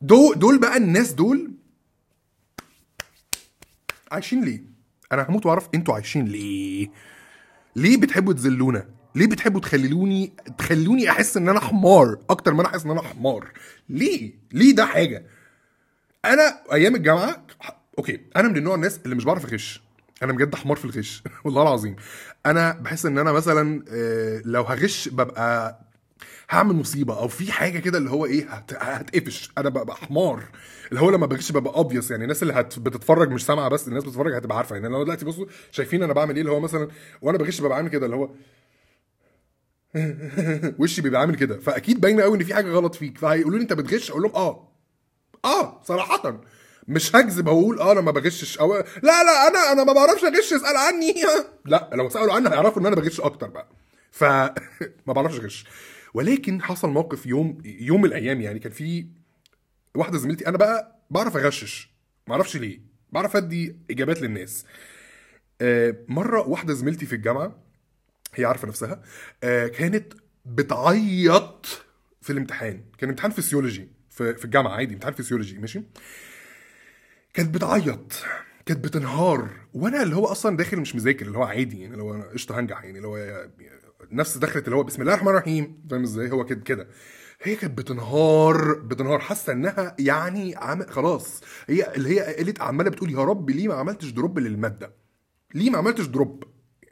دول 0.00 0.58
بقى 0.58 0.76
الناس 0.76 1.12
دول 1.12 1.50
عايشين 4.14 4.44
ليه؟ 4.44 4.62
أنا 5.12 5.26
هموت 5.28 5.46
وأعرف 5.46 5.68
أنتوا 5.74 5.94
عايشين 5.94 6.24
ليه؟ 6.24 6.90
ليه 7.76 7.96
بتحبوا 7.96 8.32
تذلونا؟ 8.32 8.88
ليه 9.14 9.26
بتحبوا 9.26 9.60
تخلوني 9.60 10.32
تخلوني 10.58 11.10
أحس 11.10 11.36
إن 11.36 11.48
أنا 11.48 11.60
حمار 11.60 12.18
أكتر 12.30 12.54
ما 12.54 12.60
أنا 12.60 12.68
أحس 12.68 12.84
إن 12.84 12.90
أنا 12.90 13.02
حمار؟ 13.02 13.52
ليه؟ 13.88 14.32
ليه 14.52 14.74
ده 14.74 14.86
حاجة؟ 14.86 15.26
أنا 16.24 16.60
أيام 16.72 16.94
الجامعة 16.94 17.46
أوكي 17.98 18.20
أنا 18.36 18.48
من 18.48 18.56
النوع 18.56 18.74
الناس 18.74 19.00
اللي 19.04 19.16
مش 19.16 19.24
بعرف 19.24 19.44
أغش 19.44 19.82
أنا 20.22 20.32
بجد 20.32 20.54
حمار 20.54 20.76
في 20.76 20.84
الغش 20.84 21.22
والله 21.44 21.62
العظيم 21.62 21.96
أنا 22.46 22.72
بحس 22.72 23.06
إن 23.06 23.18
أنا 23.18 23.32
مثلا 23.32 23.84
آه، 23.88 24.42
لو 24.44 24.62
هغش 24.62 25.08
ببقى 25.08 25.83
هعمل 26.50 26.74
مصيبة 26.74 27.18
أو 27.18 27.28
في 27.28 27.52
حاجة 27.52 27.78
كده 27.78 27.98
اللي 27.98 28.10
هو 28.10 28.26
إيه 28.26 28.46
هت- 28.50 28.72
هتقفش. 28.78 29.50
أنا 29.58 29.68
ببقى 29.68 29.96
حمار. 29.96 30.44
اللي 30.90 31.00
هو 31.00 31.10
لما 31.10 31.26
بغش 31.26 31.52
ببقى 31.52 31.84
obvious. 31.84 32.10
يعني 32.10 32.22
الناس 32.22 32.42
اللي 32.42 32.52
هت 32.54 32.78
بتتفرج 32.78 33.30
مش 33.30 33.46
سامعة 33.46 33.68
بس 33.68 33.88
الناس 33.88 34.04
بتتفرج 34.04 34.34
هتبقى 34.36 34.56
عارفة. 34.56 34.76
يعني 34.76 34.88
لو 34.88 35.02
دلوقتي 35.02 35.24
بصوا 35.24 35.46
شايفين 35.70 36.02
أنا 36.02 36.12
بعمل 36.12 36.34
إيه 36.34 36.40
اللي 36.40 36.52
هو 36.52 36.60
مثلا 36.60 36.88
وأنا 37.22 37.38
بغش 37.38 37.60
ببقى 37.60 37.76
عامل 37.76 37.88
كده 37.90 38.06
اللي 38.06 38.16
هو 38.16 38.28
وشي 40.80 41.02
بيبقى 41.02 41.20
عامل 41.20 41.36
كده. 41.36 41.58
فأكيد 41.58 42.00
باينة 42.00 42.22
قوي 42.22 42.36
إن 42.38 42.44
في 42.44 42.54
حاجة 42.54 42.70
غلط 42.70 42.94
فيك. 42.94 43.18
فهيقولوا 43.18 43.58
لي 43.58 43.62
أنت 43.62 43.72
بتغش؟ 43.72 44.10
أقول 44.10 44.22
لهم 44.22 44.32
آه. 44.34 44.68
آه 45.44 45.82
صراحة. 45.84 46.40
مش 46.88 47.16
هكذب 47.16 47.46
واقول 47.48 47.78
آه 47.80 47.92
أنا 47.92 48.00
ما 48.00 48.10
بغشش. 48.10 48.58
أو 48.58 48.74
لا 48.76 48.84
لا 49.02 49.48
أنا 49.48 49.72
أنا 49.72 49.84
ما 49.84 49.92
بعرفش 49.92 50.24
أغش. 50.24 50.52
اسأل 50.52 50.76
عني. 50.76 51.14
لا 51.66 51.90
لو 51.92 52.08
سألوا 52.08 52.32
عني 52.34 52.48
هيعرفوا 52.48 52.80
إن 52.82 52.86
أنا 52.86 52.96
بغش 52.96 53.20
أكتر 53.20 53.46
بقى. 53.48 53.68
ف 54.10 54.24
ما 55.06 55.12
بعرفش 55.12 55.40
أغش. 55.40 55.64
ولكن 56.14 56.62
حصل 56.62 56.90
موقف 56.90 57.26
يوم 57.26 57.58
يوم 57.64 58.00
من 58.00 58.06
الأيام 58.08 58.40
يعني 58.40 58.58
كان 58.58 58.72
في 58.72 59.06
واحدة 59.94 60.18
زميلتي 60.18 60.46
أنا 60.48 60.56
بقى 60.58 61.00
بعرف 61.10 61.36
أغشش 61.36 61.90
ما 62.28 62.34
أعرفش 62.34 62.56
ليه 62.56 62.80
بعرف 63.12 63.36
أدي 63.36 63.76
إجابات 63.90 64.22
للناس. 64.22 64.66
آه، 65.60 65.96
مرة 66.08 66.48
واحدة 66.48 66.74
زميلتي 66.74 67.06
في 67.06 67.14
الجامعة 67.14 67.56
هي 68.34 68.44
عارفة 68.44 68.68
نفسها 68.68 69.02
آه، 69.44 69.66
كانت 69.66 70.12
بتعيط 70.46 71.66
في 72.22 72.30
الامتحان 72.30 72.84
كان 72.98 73.10
امتحان 73.10 73.30
فسيولوجي 73.30 73.88
في 74.10 74.34
في 74.34 74.44
الجامعة 74.44 74.72
عادي 74.72 74.94
امتحان 74.94 75.12
فسيولوجي 75.14 75.58
ماشي؟ 75.58 75.82
كانت 77.34 77.54
بتعيط 77.54 78.12
كانت 78.66 78.84
بتنهار 78.84 79.50
وأنا 79.74 80.02
اللي 80.02 80.16
هو 80.16 80.26
أصلا 80.26 80.56
داخل 80.56 80.76
مش 80.80 80.94
مذاكر 80.94 81.26
اللي 81.26 81.38
هو 81.38 81.42
عادي 81.44 81.80
يعني 81.80 81.92
اللي 81.92 82.02
هو 82.02 82.22
قشطة 82.22 82.60
هنجح 82.60 82.84
يعني 82.84 82.96
اللي 82.96 83.08
هو 83.08 83.48
نفس 84.14 84.38
دخلت 84.38 84.64
اللي 84.64 84.76
هو 84.76 84.82
بسم 84.82 85.02
الله 85.02 85.14
الرحمن 85.14 85.30
الرحيم. 85.30 85.84
فاهم 85.90 86.02
إزاي؟ 86.02 86.30
هو 86.30 86.44
كده 86.44 86.60
كده. 86.60 86.88
هي 87.42 87.56
كانت 87.56 87.78
بتنهار 87.78 88.74
بتنهار. 88.74 89.18
حاسة 89.18 89.52
إنها 89.52 89.96
يعني 89.98 90.56
عم... 90.56 90.82
خلاص. 90.82 91.40
هي 91.66 91.94
اللي 91.94 92.08
هي 92.20 92.34
قالت 92.36 92.60
عمالة 92.60 92.90
بتقول 92.90 93.10
يا 93.10 93.24
رب 93.24 93.50
ليه 93.50 93.68
ما 93.68 93.74
عملتش 93.74 94.10
دروب 94.10 94.38
للمادة؟ 94.38 94.94
ليه 95.54 95.70
ما 95.70 95.78
عملتش 95.78 96.06
دروب 96.06 96.44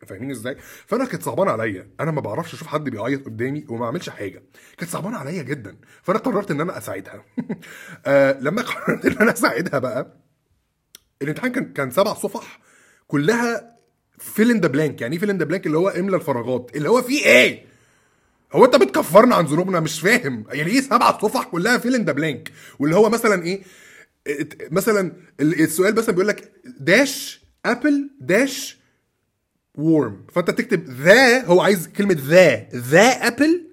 فاهمين 0.06 0.30
إزاي؟ 0.30 0.56
فأنا 0.86 1.04
كانت 1.04 1.22
صعبانة 1.22 1.50
عليا. 1.50 1.90
أنا 2.00 2.10
ما 2.10 2.20
بعرفش 2.20 2.54
أشوف 2.54 2.68
حد 2.68 2.84
بيعيط 2.84 3.24
قدامي 3.24 3.66
وما 3.68 3.86
اعملش 3.86 4.08
حاجة. 4.08 4.42
كانت 4.78 4.90
صعبانة 4.90 5.16
عليا 5.16 5.42
جدا. 5.42 5.76
فأنا 6.02 6.18
قررت 6.18 6.50
إن 6.50 6.60
أنا 6.60 6.78
أساعدها. 6.78 7.24
آه 8.06 8.40
لما 8.40 8.62
قررت 8.62 9.06
إن 9.06 9.18
أنا 9.18 9.32
أساعدها 9.32 9.78
بقى 9.78 10.16
الامتحان 11.22 11.52
كان 11.52 11.72
كان 11.72 11.90
سبع 11.90 12.14
صفح 12.14 12.60
كلها 13.06 13.71
fill 14.34 14.50
in 14.50 14.60
the 14.60 14.68
blank 14.68 15.00
يعني 15.00 15.14
إيه 15.14 15.20
fill 15.20 15.30
in 15.30 15.38
the 15.38 15.44
blank 15.44 15.66
اللي 15.66 15.78
هو 15.78 15.88
املى 15.88 16.16
الفراغات. 16.16 16.70
اللي 16.74 16.88
هو 16.90 17.02
فيه 17.02 17.24
إيه؟ 17.26 17.64
هو 18.52 18.64
أنت 18.64 18.76
بتكفرنا 18.76 19.34
عن 19.36 19.44
ذنوبنا؟ 19.44 19.80
مش 19.80 20.00
فاهم. 20.00 20.44
يعني 20.52 20.70
إيه 20.70 20.80
سبع 20.80 21.18
صفح 21.18 21.44
كلها 21.44 21.78
fill 21.78 21.94
in 21.94 22.04
the 22.04 22.12
blank 22.12 22.52
واللي 22.78 22.96
هو 22.96 23.08
مثلا 23.10 23.42
إيه؟ 23.42 23.62
مثلا 24.70 25.12
ال- 25.40 25.60
السؤال 25.60 25.94
مثلا 25.94 26.10
بيقول 26.14 26.28
لك 26.28 26.52
dash 26.80 27.42
apple 27.66 28.10
dash 28.20 28.78
worm 29.74 30.26
فأنت 30.32 30.50
تكتب 30.50 30.84
the 30.90 31.44
هو 31.44 31.60
عايز 31.60 31.88
كلمة 31.88 32.16
the 32.26 32.68
the 32.74 33.08
apple 33.08 33.66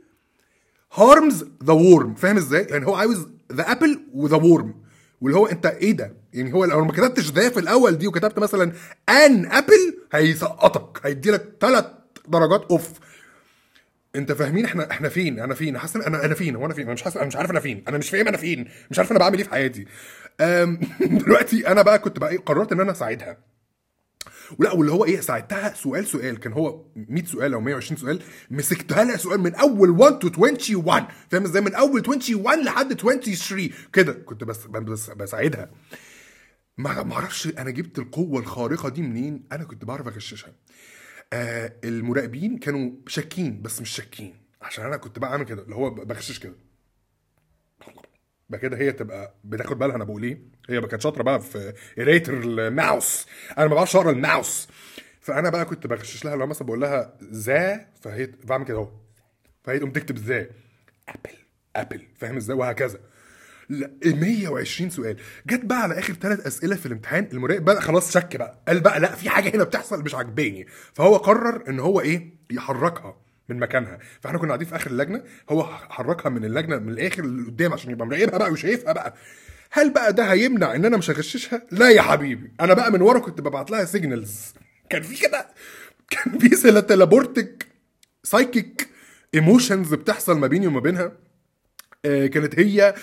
harms 0.94 1.46
the 1.64 1.74
worm 1.74 2.16
فاهم 2.16 2.38
إزاي؟ 2.38 2.64
يعني 2.70 2.86
هو 2.88 2.96
عاوز 2.96 3.28
the 3.54 3.72
apple 3.72 4.00
و 4.14 4.20
the 4.20 4.38
worm 4.38 4.74
واللي 5.22 5.38
هو 5.38 5.46
أنت 5.48 5.66
إيه 5.66 5.92
ده؟ 5.92 6.14
يعني 6.34 6.54
هو 6.54 6.66
لو 6.66 6.86
ما 6.86 6.92
كتبتش 6.92 7.32
the 7.32 7.50
في 7.50 7.60
الأول 7.60 7.98
دي 7.98 8.08
وكتبت 8.08 8.40
مثلا 8.40 8.72
an 9.10 9.46
apple 9.46 9.99
هيسقطك 10.14 11.06
هيدي 11.06 11.32
لك 11.32 11.54
ثلاث 11.62 11.86
درجات 12.28 12.66
off. 12.72 12.90
أنت 14.16 14.32
فاهمين 14.32 14.66
إحنا 14.66 14.92
إحنا 14.92 15.10
فين؟ 15.10 15.40
أنا 15.40 15.54
فين؟ 15.54 15.78
حاسس 15.78 15.96
أنا 15.96 16.26
أنا 16.26 16.36
فين؟ 16.36 16.56
هو 16.56 16.66
أنا 16.66 16.74
فين؟ 16.74 16.84
أنا 16.84 16.94
مش 16.94 17.02
حاسس 17.02 17.18
أنا 17.18 17.26
مش 17.26 17.36
عارف 17.36 17.52
أنا 17.52 17.60
فين. 17.60 17.84
أنا 17.88 17.98
مش 17.98 18.10
فاهم 18.10 18.28
أنا 18.28 18.38
فين. 18.38 18.68
مش 18.92 19.00
عارف 19.00 19.12
أنا 19.12 19.20
بعمل 19.20 19.38
إيه 19.38 19.44
في 19.44 19.50
حياتي. 19.52 19.86
دلوقتي 21.26 21.68
أنا 21.68 21.82
بقى 21.82 22.00
كنت 22.00 22.20
بقى 22.20 22.30
إيه 22.30 22.38
قررت 22.38 22.72
إن 22.72 22.80
أنا 22.80 22.92
أساعدها. 22.92 23.38
ولا 24.60 24.72
واللي 24.74 24.92
هو 24.92 25.06
إيه 25.06 25.20
ساعدتها 25.22 25.74
سؤال 25.74 26.08
سؤال. 26.08 26.40
كان 26.40 26.54
هو 26.54 26.86
100 26.96 27.26
سؤال 27.26 27.54
أو 27.54 27.62
120 27.62 27.98
سؤال. 27.98 28.22
مسكتها 28.52 29.04
لها 29.04 29.18
سؤال 29.18 29.40
من 29.40 29.56
أول 29.56 29.90
1 29.90 30.20
to 30.20 30.30
21 30.38 31.08
فاهم 31.30 31.44
إزاي؟ 31.44 31.62
من 31.62 31.74
أول 31.76 32.04
21 32.08 32.64
لحد 32.64 32.94
23 32.94 33.70
كده 33.94 34.14
كنت 34.14 34.44
بس 34.44 34.66
بس 34.66 35.10
بساعدها. 35.10 35.62
ما 35.62 36.09
ما 36.80 37.14
أعرفش 37.14 37.48
أنا 37.48 37.70
جبت 37.70 38.00
القوة 38.00 38.40
الخارقة 38.40 38.90
دي 38.90 39.02
منين. 39.02 39.48
أنا 39.52 39.64
كنت 39.64 39.86
بعرف 39.86 40.08
أغششها. 40.08 40.54
آه 41.34 41.74
المراقبين 41.84 42.58
كانوا 42.58 42.92
شاكين 43.08 43.62
بس 43.62 43.82
مش 43.82 43.90
شاكين. 43.90 44.36
عشان 44.62 44.86
أنا 44.86 44.98
كنت 44.98 45.20
بقى 45.20 45.32
عامل 45.32 45.46
كده 45.46 45.64
اللي 45.64 45.76
هو 45.76 45.90
بغشش 45.90 46.40
كده. 46.40 46.56
كده 48.62 48.78
هي 48.78 48.92
تبقى 48.92 49.36
بتاخد 49.44 49.80
بالها 49.80 49.96
أنا 49.96 50.04
بقول 50.04 50.24
إيه. 50.24 50.42
هي 50.70 50.82
كانت 50.82 51.02
شاطرة 51.02 51.24
بقى 51.24 51.42
في 51.42 51.74
قراية 51.98 52.24
الـ 52.28 52.42
mouth. 52.42 53.26
أنا 53.58 53.68
ما 53.68 53.76
بعرفش 53.76 53.96
أقرأ 53.96 54.12
الـ 54.12 54.20
mouth. 54.20 54.68
فأنا 55.22 55.50
بقى 55.50 55.66
كنت 55.66 55.88
بغشش 55.88 56.26
لها 56.26 56.36
لو 56.36 56.48
مثلا 56.48 56.68
بقول 56.68 56.82
لها 56.82 57.18
the 57.24 57.86
فهي 58.02 58.28
بعمل 58.44 58.66
كده 58.66 58.78
أهو. 58.78 58.92
فهي 59.64 59.80
تقوم 59.80 59.92
تكتب 59.92 60.18
the. 60.18 60.50
Apple. 61.10 61.36
Apple. 61.76 62.08
فاهم 62.18 62.36
إزاي؟ 62.36 62.58
وهكذا. 62.58 63.00
120 63.70 64.90
سؤال. 64.90 65.18
جت 65.48 65.66
بقى 65.66 65.82
على 65.84 66.00
آخر 66.00 66.14
ثلاث 66.14 66.48
أسئلة 66.48 66.76
في 66.76 66.86
الامتحان 66.86 67.28
المراقب 67.34 67.66
بقى 67.66 67.82
خلاص 67.82 68.14
شك 68.14 68.36
بقى. 68.36 68.64
قال 68.68 68.80
بقى 68.80 69.00
لا 69.00 69.16
في 69.16 69.30
حاجة 69.30 69.56
هنا 69.56 69.64
بتحصل 69.64 70.04
مش 70.04 70.16
عاجباني. 70.16 70.68
فهو 70.94 71.18
قرر 71.18 71.64
إن 71.70 71.80
هو 71.80 72.02
إيه؟ 72.02 72.34
يحركها 72.52 73.18
من 73.50 73.60
مكانها. 73.60 74.00
فإحنا 74.22 74.40
كنا 74.40 74.48
قاعدين 74.48 74.68
في 74.68 74.76
آخر 74.76 74.92
اللجنة 74.92 75.24
هو 75.50 75.64
حركها 75.64 76.30
من 76.30 76.46
اللجنة 76.46 76.78
من 76.78 76.90
الآخر 76.90 77.26
لقدام 77.26 77.74
عشان 77.74 77.92
يبقى 77.92 78.08
مراقبها 78.08 78.38
بقى 78.38 78.52
وشايفها 78.52 78.94
بقى. 78.94 79.14
هل 79.72 79.90
بقى 79.94 80.14
ده 80.14 80.24
هيمنع 80.32 80.76
إن 80.76 80.86
أنا 80.86 80.98
مش 80.98 81.10
هغششها؟ 81.10 81.62
لا 81.72 81.90
يا 81.90 82.02
حبيبي. 82.02 82.52
أنا 82.62 82.74
بقى 82.74 82.92
من 82.92 83.02
ورا 83.02 83.20
كنت 83.20 83.42
ببعت 83.42 83.72
لها 83.72 83.86
signals 83.86 84.54
كان 84.90 85.02
في 85.02 85.22
كده 85.22 85.48
كان 86.10 86.38
في 86.40 86.82
teleportic 86.82 87.66
psychic 88.24 88.88
ايموشنز 89.36 89.94
بتحصل 89.94 90.38
ما 90.40 90.48
بيني 90.48 90.68
وما 90.68 90.80
بينها. 90.80 91.12
كانت 92.04 92.60
هي 92.60 92.96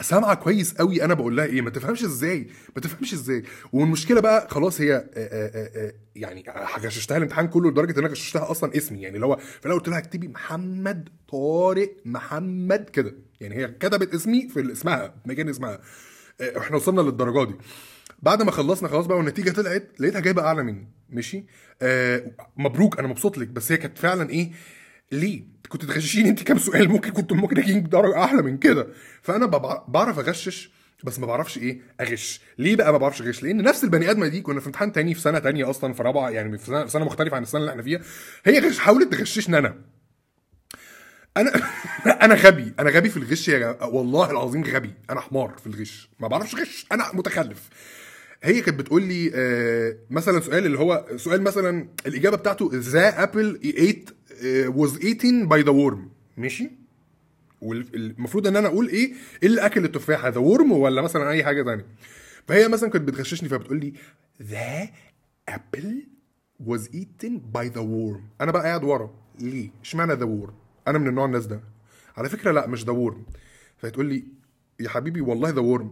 سامعة 0.00 0.34
كويس 0.34 0.74
قوي. 0.74 1.04
أنا 1.04 1.14
بقول 1.14 1.36
لها 1.36 1.44
إيه 1.44 1.60
ما 1.60 1.70
تفهمش 1.70 2.04
إزاي 2.04 2.46
ما 2.76 2.82
تفهمش 2.82 3.12
إزاي. 3.12 3.42
والمشكلة 3.72 4.20
بقى 4.20 4.48
خلاص 4.50 4.80
هي 4.80 4.94
آه، 4.94 5.04
آه، 5.16 5.70
آه، 5.86 5.92
يعني 6.14 6.44
غششتها 6.78 7.16
الامتحان 7.16 7.48
كله 7.48 7.70
لدرجة 7.70 7.92
إن 7.92 7.98
أنا 7.98 8.08
غششتها 8.08 8.50
أصلا 8.50 8.76
اسمي. 8.76 9.02
يعني 9.02 9.14
اللي 9.14 9.26
هو 9.26 9.36
في 9.36 9.66
الأول 9.66 9.78
قلت 9.78 9.88
لها 9.88 9.98
اكتبي 9.98 10.28
محمد 10.28 11.08
طارق 11.28 11.96
محمد 12.04 12.90
كده. 12.90 13.14
يعني 13.40 13.56
هي 13.56 13.68
كتبت 13.68 14.14
اسمي 14.14 14.48
في 14.48 14.72
اسمها 14.72 15.14
مكان 15.26 15.48
اسمها. 15.48 15.80
آه، 16.40 16.58
إحنا 16.58 16.76
وصلنا 16.76 17.00
للدرجة 17.00 17.48
دي. 17.50 17.54
بعد 18.22 18.42
ما 18.42 18.50
خلصنا 18.50 18.88
خلاص 18.88 19.06
بقى 19.06 19.16
والنتيجة 19.18 19.50
طلعت 19.50 19.88
لقيتها 19.98 20.20
جايبة 20.20 20.42
أعلى 20.42 20.62
مني. 20.62 20.88
ماشي؟ 21.10 21.44
آه 21.82 22.32
مبروك 22.56 22.98
أنا 22.98 23.08
مبسوط 23.08 23.38
لك. 23.38 23.48
بس 23.48 23.72
هي 23.72 23.76
كانت 23.78 23.98
فعلا 23.98 24.30
إيه؟ 24.30 24.52
ليه؟ 25.12 25.44
كنت 25.72 25.84
تغششيني 25.84 26.28
انت 26.28 26.42
كام 26.42 26.58
سؤال 26.58 26.88
ممكن 26.88 27.10
كنت 27.10 27.32
ممكن 27.32 27.58
أجيب 27.58 27.90
درجة 27.90 28.24
أحلى 28.24 28.42
من 28.42 28.58
كده. 28.58 28.86
فأنا 29.22 29.46
بعرف 29.88 30.18
أغشش 30.18 30.70
بس 31.04 31.18
ما 31.18 31.26
بعرفش 31.26 31.58
إيه 31.58 31.80
أغش. 32.00 32.40
ليه 32.58 32.76
بقى 32.76 32.92
ما 32.92 32.98
بعرفش 32.98 33.22
أغش؟ 33.22 33.42
لأن 33.42 33.62
نفس 33.62 33.84
البني 33.84 34.10
آدمة 34.10 34.26
دي 34.28 34.40
كنا 34.40 34.60
في 34.60 34.66
امتحان 34.66 34.92
تاني 34.92 35.14
في 35.14 35.20
سنة 35.20 35.38
تانية 35.38 35.70
أصلا 35.70 35.92
في 35.92 36.02
رابعة 36.02 36.30
يعني 36.30 36.58
في 36.58 36.66
سنه, 36.66 36.84
في 36.84 36.90
سنة 36.90 37.04
مختلفة 37.04 37.36
عن 37.36 37.42
السنة 37.42 37.60
اللي 37.60 37.70
إحنا 37.70 37.82
فيها. 37.82 38.00
هي 38.44 38.58
غش 38.58 38.78
حاولت 38.78 39.12
تغششني 39.14 39.58
أنا. 39.58 39.74
أنا 41.36 41.52
أنا 42.24 42.34
غبي. 42.34 42.72
أنا 42.80 42.90
غبي 42.90 43.08
في 43.08 43.16
الغش 43.16 43.48
يا. 43.48 43.84
والله 43.84 44.30
العظيم 44.30 44.64
غبي. 44.64 44.94
أنا 45.10 45.20
حمار 45.20 45.56
في 45.60 45.66
الغش. 45.66 46.10
ما 46.20 46.28
بعرفش 46.28 46.54
غش 46.54 46.86
أنا 46.92 47.04
متخلف. 47.14 47.68
هي 48.42 48.60
كانت 48.60 48.78
بتقول 48.78 49.02
لي 49.02 49.30
آه 49.34 49.96
مثلا 50.10 50.40
سؤال 50.40 50.66
اللي 50.66 50.78
هو 50.78 51.06
سؤال 51.16 51.42
مثلا 51.42 51.88
الإجابة 52.06 52.36
بتاعته 52.36 52.70
the 52.74 53.22
apple 53.22 53.60
ate 53.64 54.10
was 54.70 54.98
eaten 55.00 55.48
by 55.48 55.62
the 55.62 55.72
worm. 55.72 55.98
ماشي؟ 56.36 56.70
والمفروض 57.60 58.46
إن 58.46 58.56
أنا 58.56 58.68
أقول 58.68 58.88
إيه؟ 58.88 59.12
إيه 59.42 59.48
اللي 59.48 59.66
أكل 59.66 59.84
التفاحة 59.84 60.28
the 60.28 60.38
worm 60.38 60.72
ولا 60.72 61.02
مثلا 61.02 61.30
أي 61.30 61.44
حاجة 61.44 61.62
ثانية 61.62 61.86
فهي 62.48 62.68
مثلا 62.68 62.90
كانت 62.90 63.08
بتغششني 63.08 63.48
فبتقول 63.48 63.80
لي 63.80 63.92
the 64.42 64.88
apple 65.48 66.06
was 66.64 66.80
eaten 66.94 67.32
by 67.56 67.68
the 67.74 67.82
worm. 67.82 68.20
أنا 68.40 68.52
بقى 68.52 68.62
قاعد 68.62 68.84
ورا. 68.84 69.14
ليه؟ 69.40 69.70
إشمعنى 69.82 70.12
the 70.12 70.26
worm 70.26 70.50
أنا 70.88 70.98
من 70.98 71.08
النوع 71.08 71.24
الناس 71.24 71.46
ده. 71.46 71.60
على 72.16 72.28
فكرة 72.28 72.50
لا 72.50 72.66
مش 72.66 72.84
the 72.84 72.92
worm. 72.92 73.34
فهتقول 73.76 74.06
لي 74.06 74.24
يا 74.80 74.88
حبيبي 74.88 75.20
والله 75.20 75.50
the 75.50 75.76
worm. 75.76 75.86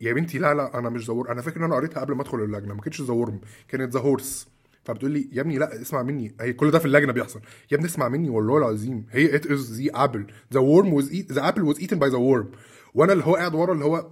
يا 0.00 0.12
بنتي 0.12 0.38
لا 0.38 0.54
لا 0.54 0.78
أنا 0.78 0.90
مش 0.90 1.10
the 1.10 1.14
worm. 1.14 1.30
أنا 1.30 1.42
فاكر 1.42 1.56
إن 1.60 1.64
أنا 1.64 1.74
قريتها 1.74 2.00
قبل 2.00 2.14
ما 2.14 2.22
أدخل 2.22 2.40
اللجنة 2.40 2.74
ما 2.74 2.80
كانتش 2.80 3.02
the 3.02 3.24
worm 3.24 3.46
كانت 3.68 3.94
the 3.94 4.00
horse 4.00 4.48
فبتقول 4.84 5.10
لي 5.10 5.28
يا 5.32 5.40
ابني 5.40 5.58
لا 5.58 5.82
اسمع 5.82 6.02
مني. 6.02 6.34
هي 6.40 6.52
كل 6.52 6.70
ده 6.70 6.78
في 6.78 6.84
اللجنة 6.86 7.12
بيحصل. 7.12 7.40
يا 7.70 7.76
ابني 7.76 7.86
اسمع 7.88 8.08
مني 8.08 8.30
والله 8.30 8.58
العظيم. 8.58 9.06
هي 9.10 9.36
it 9.36 9.46
is 9.46 9.80
the 9.80 9.90
apple 9.94 10.26
the 10.52 10.60
worm 10.60 10.92
was 10.92 11.12
the 11.32 11.48
apple 11.48 11.62
was 11.62 11.78
eaten 11.80 11.98
by 11.98 12.10
the 12.10 12.16
worm 12.16 12.50
وأنا 12.94 13.12
اللي 13.12 13.24
هو 13.24 13.34
قاعد 13.34 13.54
ورا 13.54 13.72
اللي 13.72 13.84
هو 13.84 14.10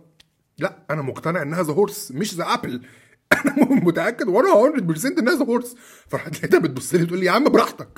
لا 0.59 0.79
أنا 0.91 1.03
مقتنع 1.03 1.43
انها 1.43 1.63
the 1.63 1.73
horse 1.73 2.13
مش 2.13 2.35
the 2.35 2.45
apple 2.45 2.83
أنا 3.47 3.65
متأكد 3.85 4.29
وأنا 4.29 4.49
100% 4.95 5.19
انها 5.19 5.35
the 5.35 5.45
horse 5.45 5.77
فراحت 6.09 6.39
لقيتها 6.39 6.61
بتبص 6.61 6.95
لي 6.95 7.07
تقول 7.07 7.19
لي 7.19 7.27
يا 7.27 7.31
عم 7.31 7.45
براحتك. 7.45 7.89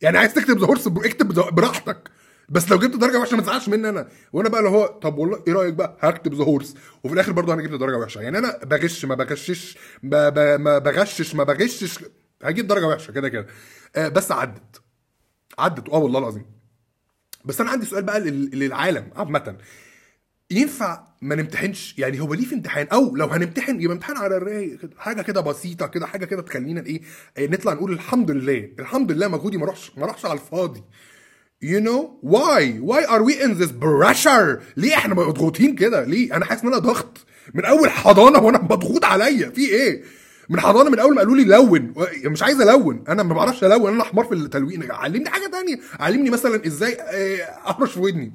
يعني 0.00 0.18
عايز 0.18 0.34
تكتب 0.34 0.58
ذا 0.58 0.66
هورس 0.66 0.86
اكتب 0.86 1.28
براحتك. 1.54 2.10
بس 2.48 2.70
لو 2.70 2.78
جبت 2.78 2.96
درجة 2.96 3.18
وحشة 3.20 3.36
ما 3.36 3.42
تزعلش 3.42 3.68
مني 3.68 3.88
أنا. 3.88 4.08
وأنا 4.32 4.48
بقى 4.48 4.60
اللي 4.60 4.70
هو 4.70 4.86
طب 4.86 5.18
والله 5.18 5.42
إيه 5.48 5.52
رأيك 5.52 5.74
بقى؟ 5.74 5.96
هكتب 6.00 6.34
ذا 6.34 6.44
هورس 6.44 6.74
وفي 7.04 7.14
الآخر 7.14 7.32
برضه 7.32 7.54
أنا 7.54 7.62
جبت 7.62 7.80
درجة 7.80 7.96
وحشة. 7.98 8.20
يعني 8.20 8.38
أنا 8.38 8.58
بغش 8.64 9.04
ما 9.04 9.14
بغشش 9.14 9.78
ب- 10.02 10.34
ب- 10.34 10.60
ما 10.60 10.78
بغشش 10.78 11.34
ما 11.34 11.44
بغشش. 11.44 12.04
هجيب 12.42 12.66
درجة 12.66 12.86
وحشة 12.86 13.12
كده 13.12 13.28
كده. 13.28 13.46
آه 13.96 14.08
بس 14.08 14.32
عدت. 14.32 14.80
عدت. 15.58 15.88
آه 15.88 15.98
والله 15.98 16.18
العظيم. 16.18 16.46
بس 17.44 17.60
أنا 17.60 17.70
عندي 17.70 17.86
سؤال 17.86 18.02
بقى 18.02 18.20
لل- 18.20 18.50
للعالم 18.58 19.10
عامة. 19.16 19.56
ينفع 20.50 21.04
ما 21.22 21.34
نمتحنش؟ 21.34 21.98
يعني 21.98 22.20
هو 22.20 22.34
ليه 22.34 22.44
في 22.46 22.54
امتحان؟ 22.54 22.86
أو 22.88 23.16
لو 23.16 23.26
هنمتحن 23.26 23.80
يبقى 23.80 23.94
امتحان 23.94 24.16
على 24.16 24.36
الرايق. 24.36 24.78
حاجة 24.98 25.22
كده 25.22 25.40
بسيطة 25.40 25.86
كده 25.86 26.06
حاجة 26.06 26.24
كده 26.24 26.42
تخلينا 26.42 26.86
إيه 26.86 27.00
آه، 27.38 27.46
نطلع 27.46 27.72
نقول 27.72 27.92
الحمد 27.92 28.30
لله. 28.30 28.68
الحمد 28.78 29.12
لله 29.12 29.28
مجهودي 29.28 29.58
ما 29.58 29.66
راحش 29.66 29.92
ما 29.96 30.06
راحش 30.06 30.24
على 30.24 30.34
الفاضي. 30.34 30.82
You 31.60 31.80
know 31.80 32.18
why? 32.20 32.76
Why 32.80 33.04
are 33.04 33.22
we 33.22 33.40
in 33.40 33.56
this 33.58 33.72
pressure? 33.72 34.62
ليه 34.76 34.94
إحنا 34.94 35.14
مضغوطين 35.14 35.74
كده؟ 35.74 36.04
ليه؟ 36.04 36.36
أنا 36.36 36.44
حاسس 36.44 36.62
إن 36.62 36.68
أنا 36.68 36.78
ضغط. 36.78 37.18
من 37.54 37.64
أول 37.64 37.90
حضانة 37.90 38.38
وأنا 38.38 38.58
مضغوط 38.58 39.04
عليا. 39.04 39.50
في 39.50 39.60
إيه؟ 39.68 40.02
من 40.48 40.60
حضانة 40.60 40.90
من 40.90 40.98
أول 40.98 41.14
ما 41.14 41.20
قالوا 41.20 41.36
لي 41.36 41.44
لون. 41.44 41.94
مش 42.24 42.42
عايز 42.42 42.60
ألون. 42.60 43.04
أنا 43.08 43.22
ما 43.22 43.34
بعرفش 43.34 43.64
ألون. 43.64 43.94
أنا 43.94 44.04
حمار 44.04 44.24
في 44.24 44.34
التلوين. 44.34 44.90
علمني 44.92 45.30
حاجة 45.30 45.46
تانية. 45.46 45.78
علمني 46.00 46.30
مثلا 46.30 46.66
إزاي 46.66 46.96
اهرش 47.66 47.92
في 47.92 48.00
ودني. 48.00 48.32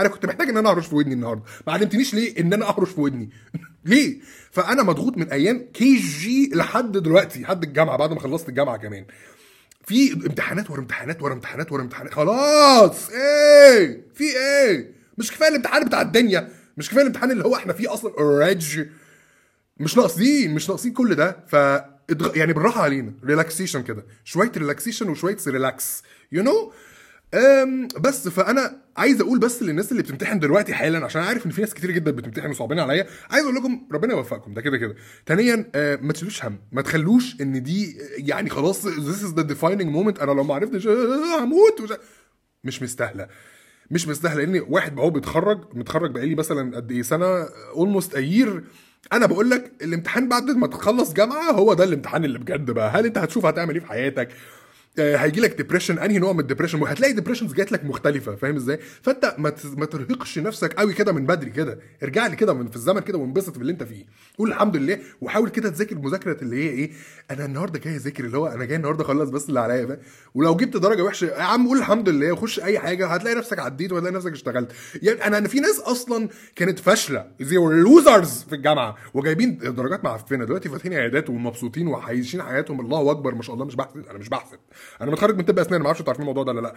أنا 0.00 0.08
كنت 0.08 0.26
محتاج 0.26 0.48
إن 0.48 0.56
أنا 0.56 0.70
اهرش 0.70 0.86
في 0.86 0.94
ودني 0.94 1.14
النهارده. 1.14 1.42
ما 1.66 1.72
علمتنيش 1.72 2.14
ليه 2.14 2.40
إن 2.40 2.52
أنا 2.52 2.68
اهرش 2.68 2.90
في 2.90 3.00
ودني. 3.00 3.30
ليه؟ 3.84 4.18
فأنا 4.50 4.82
مضغوط 4.82 5.16
من 5.16 5.28
أيام 5.32 5.66
KG 5.74 6.50
لحد 6.54 6.92
دلوقتي 6.92 7.40
لحد 7.40 7.62
الجامعة 7.62 7.96
بعد 7.96 8.12
ما 8.12 8.20
خلصت 8.20 8.48
الجامعة 8.48 8.76
كمان. 8.76 9.04
في 9.88 10.12
امتحانات 10.12 10.70
ورا 10.70 10.80
امتحانات 10.80 11.22
ورا 11.22 11.32
امتحانات 11.32 11.72
ورا 11.72 11.82
امتحانات. 11.82 12.14
خلاص. 12.14 13.10
إيه؟ 13.10 14.06
في 14.14 14.24
إيه؟ 14.24 14.92
مش 15.18 15.30
كفاية 15.30 15.48
الامتحان 15.48 15.84
بتاع 15.84 16.00
الدنيا. 16.00 16.48
مش 16.76 16.90
كفاية 16.90 17.02
الامتحان 17.02 17.30
اللي 17.30 17.44
هو 17.44 17.56
إحنا 17.56 17.72
فيه 17.72 17.94
أصلا 17.94 18.12
already 18.18 18.88
مش 19.76 19.96
ناقصين 19.96 20.54
مش 20.54 20.68
ناقصين 20.68 20.92
كل 20.92 21.14
ده. 21.14 21.36
ف 21.48 21.52
يعني 22.36 22.52
بالراحة 22.52 22.82
علينا. 22.82 23.12
relaxation 23.24 23.82
كده. 23.82 24.04
شوية 24.24 24.52
relaxation 24.56 25.08
وشوية 25.08 25.36
relax 25.46 26.02
you 26.32 26.42
know 26.42 26.72
um 27.34 27.88
بس 28.00 28.28
فأنا 28.28 28.82
عايز 28.96 29.20
أقول 29.20 29.38
بس 29.38 29.62
للناس 29.62 29.92
اللي 29.92 30.02
بتمتحن 30.02 30.38
دلوقتي 30.38 30.74
حالا 30.74 31.04
عشان 31.04 31.22
عارف 31.22 31.46
إن 31.46 31.50
في 31.50 31.60
ناس 31.60 31.74
كتير 31.74 31.90
جدا 31.90 32.10
بتمتحن 32.10 32.50
وصعبين 32.50 32.78
عليا. 32.78 33.06
عايز 33.30 33.44
أقول 33.44 33.56
لكم 33.56 33.88
ربنا 33.92 34.14
يوفقكم 34.14 34.54
ده 34.54 34.60
كده 34.62 34.76
كده. 34.76 34.94
ثانيا 35.26 35.70
آه، 35.74 35.96
ما 36.02 36.12
تشيلوش 36.12 36.44
هم 36.44 36.58
ما 36.72 36.82
تخلوش 36.82 37.36
إن 37.40 37.62
دي 37.62 37.96
يعني 38.16 38.50
خلاص 38.50 38.86
this 38.86 39.22
is 39.22 39.34
the 39.38 39.42
defining 39.44 39.86
moment. 39.94 40.22
أنا 40.22 40.32
لو 40.32 40.44
ما 40.44 40.54
عرفتش 40.54 40.86
آه، 40.86 41.44
هموت. 41.44 41.80
وش- 41.80 41.98
مش 42.64 42.82
مستاهلة 42.82 43.28
مش 43.90 44.08
مستاهلة. 44.08 44.44
لأن 44.44 44.64
واحد 44.68 44.98
هو 44.98 45.10
بيتخرج 45.10 45.60
متخرج 45.76 46.10
بقالي 46.10 46.34
مثلا 46.34 46.76
قد 46.76 46.92
إيه 46.92 47.02
سنة 47.02 47.26
almost 47.76 48.14
a 48.14 48.24
year 48.24 48.64
أنا 49.12 49.26
بقول 49.26 49.50
لك 49.50 49.72
الامتحان 49.82 50.28
بعد 50.28 50.50
ما 50.50 50.66
تخلص 50.66 51.12
جامعة 51.12 51.50
هو 51.50 51.74
ده 51.74 51.84
الامتحان 51.84 52.24
اللي 52.24 52.38
بجد 52.38 52.70
بقى. 52.70 52.90
هل 52.90 53.06
أنت 53.06 53.18
هتشوف 53.18 53.46
هتعمل 53.46 53.74
إيه 53.74 53.80
في 53.80 53.86
حياتك؟ 53.86 54.28
هيجي 55.00 55.40
لك 55.40 55.56
depression 55.56 55.98
انهي 55.98 56.18
نوع 56.18 56.32
من 56.32 56.40
ال 56.40 56.44
depression 56.44 56.82
وهتلاقي 56.82 57.12
depressions 57.12 57.52
جات 57.54 57.72
لك 57.72 57.84
مختلفة 57.84 58.34
فاهم 58.36 58.56
إزاي؟ 58.56 58.78
فانت 59.02 59.34
ما 59.76 59.86
ترهقش 59.86 60.38
نفسك 60.38 60.72
قوي 60.72 60.94
كده 60.94 61.12
من 61.12 61.26
بدري 61.26 61.50
كده. 61.50 61.78
ارجع 62.02 62.26
لي 62.26 62.36
كده 62.36 62.54
من 62.54 62.68
في 62.68 62.76
الزمن 62.76 63.00
كده 63.00 63.18
وانبسط 63.18 63.58
باللي 63.58 63.72
انت 63.72 63.82
فيه. 63.82 64.04
قول 64.38 64.48
الحمد 64.48 64.76
لله 64.76 64.98
وحاول 65.20 65.48
كده 65.48 65.68
تذاكر 65.68 65.96
المذاكره 65.96 66.42
اللي 66.42 66.56
هي 66.64 66.68
إيه؟ 66.68 66.90
أنا 67.30 67.44
النهارده 67.44 67.78
جاي 67.78 67.96
اذاكر 67.96 68.24
اللي 68.24 68.38
هو 68.38 68.46
أنا 68.46 68.64
جاي 68.64 68.76
النهارده 68.76 69.04
اخلص 69.04 69.30
بس 69.30 69.48
اللي 69.48 69.60
عليا؟ 69.60 70.00
ولو 70.34 70.56
جبت 70.56 70.76
درجة 70.76 71.02
وحشة 71.02 71.24
يا 71.26 71.42
عم 71.42 71.68
قول 71.68 71.78
الحمد 71.78 72.08
لله 72.08 72.32
وخش 72.32 72.60
أي 72.60 72.78
حاجة 72.78 73.06
هتلاقي 73.06 73.36
نفسك 73.36 73.58
عديت 73.58 73.92
وهتلاقي 73.92 74.14
نفسك 74.14 74.32
اشتغلت. 74.32 74.72
يعني 75.02 75.24
أنا 75.26 75.38
أنا 75.38 75.48
في 75.48 75.60
ناس 75.60 75.80
أصلا 75.80 76.28
كانت 76.56 76.78
فاشلة. 76.78 77.26
زي 77.40 77.56
losers 77.56 78.42
في 78.48 78.54
الجامعة 78.54 78.96
وجايبين 79.14 79.58
درجات 79.58 80.04
معفنة. 80.04 80.44
دلوقتي 80.44 80.68
فاتحين 80.68 80.94
عيادات 80.94 81.30
ومبسوطين 81.30 81.86
وعايشين 81.88 82.42
حياتهم. 82.42 82.80
الله 82.80 83.10
أكبر 83.10 83.34
ما 83.34 83.42
شاء 83.42 83.54
الله 83.54 83.64
مش 83.64 83.74
بحسد 83.76 84.06
أنا 84.10 84.18
مش 84.18 84.28
بحسد 84.28 84.58
أنا 85.00 85.10
متخرج 85.10 85.36
من 85.36 85.44
طب 85.44 85.58
اسنان 85.58 85.80
ما 85.80 85.86
أعرفش 85.86 86.00
أنتوا 86.00 86.12
عارفين 86.12 86.22
الموضوع 86.22 86.42
ده 86.44 86.52
ولا 86.52 86.60
لا. 86.60 86.74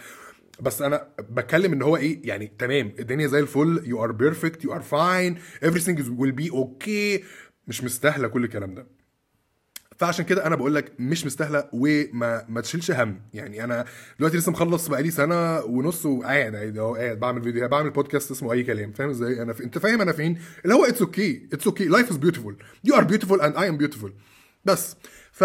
بس 0.59 0.81
أنا 0.81 1.07
بتكلم 1.19 1.73
ان 1.73 1.81
هو 1.81 1.97
إيه 1.97 2.27
يعني 2.27 2.51
تمام 2.59 2.93
الدنيا 2.99 3.27
زي 3.27 3.39
الفل 3.39 3.81
you 3.85 4.03
are 4.03 4.11
perfect 4.11 4.63
you 4.63 4.73
are 4.73 4.81
fine 4.81 5.39
everything 5.65 6.01
will 6.17 6.31
be 6.31 6.49
okay 6.51 7.23
مش 7.67 7.83
مستاهلة 7.83 8.27
كل 8.27 8.43
الكلام 8.43 8.75
ده. 8.75 8.87
فعشان 9.97 10.25
كده 10.25 10.45
أنا 10.47 10.55
بقول 10.55 10.75
لك 10.75 10.93
مش 10.99 11.25
مستاهلة 11.25 11.69
وما 11.73 12.45
ما 12.49 12.61
تشيلش 12.61 12.91
هم. 12.91 13.21
يعني 13.33 13.63
أنا 13.63 13.85
دلوقتي 14.19 14.37
لسه 14.37 14.51
مخلص 14.51 14.87
بقالي 14.87 15.11
سنة 15.11 15.59
ونص 15.59 16.05
وقاعد 16.05 16.55
عادي 16.55 16.79
اهو 16.79 16.95
قاعد 16.95 17.19
بعمل 17.19 17.43
فيديو 17.43 17.67
بعمل 17.67 17.89
بودكاست 17.89 18.31
اسمه 18.31 18.51
أي 18.51 18.63
كلام. 18.63 18.91
فاهم 18.91 19.09
إزاي؟ 19.09 19.41
أنا 19.41 19.53
في... 19.53 19.63
انت 19.63 19.77
فاهم 19.77 20.01
أنا 20.01 20.11
فين؟ 20.11 20.39
اللي 20.63 20.75
هو 20.75 20.85
it's 20.85 21.01
okay 21.01 21.49
it's 21.53 21.67
okay 21.67 21.85
life 21.85 22.09
is 22.09 22.17
beautiful 22.17 22.57
you 22.83 22.95
are 22.95 23.03
beautiful 23.03 23.41
and 23.41 23.57
I 23.57 23.69
am 23.69 23.77
beautiful 23.77 24.13
بس. 24.65 24.95
ف 25.31 25.43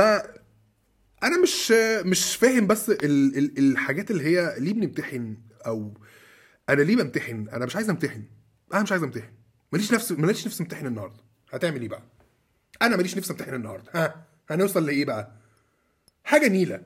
أنا 1.23 1.43
مش 1.43 1.73
مش 2.05 2.37
فاهم 2.37 2.67
بس 2.67 2.91
ال... 2.91 3.39
ال... 3.39 3.59
الحاجات 3.59 4.11
اللي 4.11 4.25
هي 4.25 4.55
ليه 4.59 4.73
بنمتحن 4.73 5.37
أو 5.67 5.95
أنا 6.69 6.83
ليه 6.83 6.97
بمتحن؟ 6.97 7.49
أنا 7.53 7.67
مش 7.67 7.77
عايز 7.77 7.91
أمتحن. 7.91 8.23
أنا 8.75 8.83
مش 8.83 8.93
عايز 8.93 9.03
أمتحن. 9.03 9.33
ماليش 9.73 9.93
نفس 9.93 10.13
ماليش 10.13 10.47
نفسي 10.47 10.63
امتحن 10.63 10.87
النهارده. 10.87 11.21
هتعمل 11.53 11.81
إيه 11.83 11.89
بقى؟ 11.89 12.03
أنا 12.83 12.97
ماليش 12.97 13.17
نفسي 13.17 13.33
امتحن 13.33 13.55
النهارده. 13.55 13.91
ها 13.95 14.27
هنوصل 14.51 14.87
لإيه 14.87 15.05
بقى؟ 15.05 15.33
حاجة 16.25 16.49
نيلة. 16.49 16.83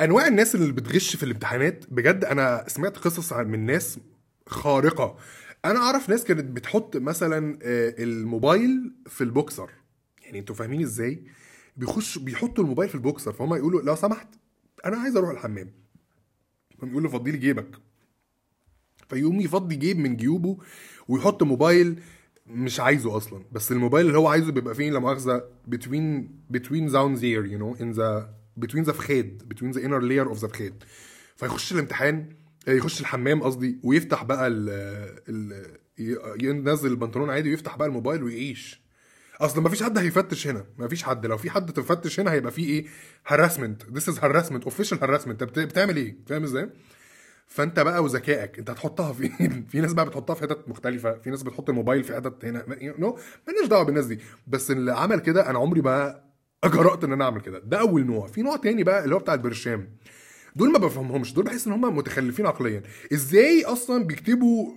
أنواع 0.00 0.26
الناس 0.26 0.54
اللي 0.54 0.72
بتغش 0.72 1.16
في 1.16 1.22
الامتحانات 1.22 1.84
بجد 1.90 2.24
أنا 2.24 2.64
سمعت 2.68 2.96
قصص 2.98 3.32
من 3.32 3.66
ناس 3.66 3.98
خارقة. 4.46 5.18
أنا 5.64 5.78
أعرف 5.78 6.08
ناس 6.08 6.24
كانت 6.24 6.44
بتحط 6.44 6.96
مثلا 6.96 7.58
آه، 7.62 7.94
الموبايل 7.98 8.92
في 9.06 9.24
البوكسر. 9.24 9.70
يعني 10.22 10.38
أنتوا 10.38 10.54
فاهمين 10.54 10.82
إزاي؟ 10.82 11.22
بيخش 11.76 12.18
بيحطوا 12.18 12.64
الموبايل 12.64 12.88
في 12.88 12.94
البوكسر 12.94 13.32
فهم 13.32 13.54
يقولوا 13.54 13.82
لو 13.82 13.94
سمحت 13.94 14.28
أنا 14.84 14.96
عايز 14.96 15.16
أروح 15.16 15.30
الحمام. 15.30 15.70
فهم 16.78 16.90
يقولوا 16.90 17.10
فضي 17.10 17.30
لي 17.30 17.38
جيبك. 17.38 17.70
فيقوم 19.08 19.40
يفضي 19.40 19.76
جيب 19.76 19.98
من 19.98 20.16
جيوبه 20.16 20.58
ويحط 21.08 21.42
موبايل 21.42 22.00
مش 22.46 22.80
عايزه 22.80 23.16
أصلا. 23.16 23.44
بس 23.52 23.72
الموبايل 23.72 24.06
اللي 24.06 24.18
هو 24.18 24.28
عايزه 24.28 24.52
بيبقى 24.52 24.74
فين 24.74 24.92
لا 24.92 24.98
مؤاخذة 24.98 25.44
between 25.70 26.24
between 26.56 26.88
zones 26.90 27.20
here 27.20 27.46
you 27.52 27.58
know 27.58 27.80
in 27.82 27.96
the 27.98 28.22
between 28.66 28.84
the 28.86 28.92
فخاد 28.92 29.42
between 29.54 29.72
the 29.76 29.80
inner 29.82 30.00
layer 30.02 30.34
of 30.36 30.40
the 30.40 30.46
فخاد 30.46 30.84
فيخش 31.36 31.72
الامتحان 31.72 32.36
آه، 32.68 32.72
يخش 32.72 33.00
الحمام 33.00 33.42
قصدي 33.42 33.78
ويفتح 33.82 34.24
بقى 34.24 34.46
ال 34.46 34.68
ال 35.28 35.76
ينزل 36.44 36.90
البنطلون 36.90 37.30
عادي 37.30 37.50
ويفتح 37.50 37.76
بقى 37.76 37.88
الموبايل 37.88 38.22
ويعيش. 38.22 38.85
أصلا 39.40 39.62
ما 39.62 39.68
فيش 39.68 39.82
حد 39.82 39.98
هيفتش 39.98 40.46
هنا 40.46 40.64
ما 40.78 40.88
فيش 40.88 41.02
حد 41.02 41.26
لو 41.26 41.36
في 41.36 41.50
حد 41.50 41.72
تفتش 41.72 42.20
هنا 42.20 42.32
هيبقى 42.32 42.52
في 42.52 42.64
إيه؟ 42.64 42.86
هراسمنت 43.26 43.82
this 43.82 44.12
is 44.12 44.16
harassment 44.18 44.68
official 44.72 44.98
harassment. 45.00 45.28
أنت 45.28 45.44
بت- 45.44 45.58
بتعمل 45.58 45.96
إيه؟ 45.96 46.16
فاهم 46.26 46.42
إزاي؟ 46.42 46.70
فأنت 47.48 47.80
بقى 47.80 48.02
وذكائك 48.02 48.58
أنت 48.58 48.70
هتحطها 48.70 49.12
فين 49.12 49.66
في 49.70 49.80
ناس 49.80 49.92
بقى 49.92 50.06
بتحطها 50.06 50.34
في 50.34 50.42
حتت 50.42 50.68
مختلفة 50.68 51.18
في 51.18 51.30
ناس 51.30 51.42
بتحط 51.42 51.68
الموبايل 51.68 52.04
في 52.04 52.14
حتت 52.16 52.44
هنا 52.44 52.64
نو 52.98 53.18
مالناش 53.48 53.66
دعوة 53.68 53.82
بالناس 53.82 54.06
دي. 54.06 54.18
بس 54.46 54.70
اللي 54.70 54.92
عمل 54.92 55.18
كده 55.20 55.50
أنا 55.50 55.58
عمري 55.58 55.80
ما 55.80 56.20
جرأت 56.64 57.04
إن 57.04 57.12
أنا 57.12 57.24
أعمل 57.24 57.40
كده. 57.40 57.58
ده 57.58 57.80
أول 57.80 58.06
نوع. 58.06 58.26
في 58.26 58.42
نوع 58.42 58.56
تاني 58.56 58.84
بقى 58.84 59.04
اللي 59.04 59.14
هو 59.14 59.18
بتاع 59.18 59.34
البرشام. 59.34 59.96
دول 60.56 60.72
ما 60.72 60.78
بفهمهمش. 60.78 61.32
دول 61.32 61.44
بحس 61.44 61.66
إن 61.66 61.72
هم 61.72 61.96
متخلفين 61.96 62.46
عقليا. 62.46 62.82
إزاي 63.12 63.64
أصلا 63.64 64.04
بيكتبوا 64.04 64.72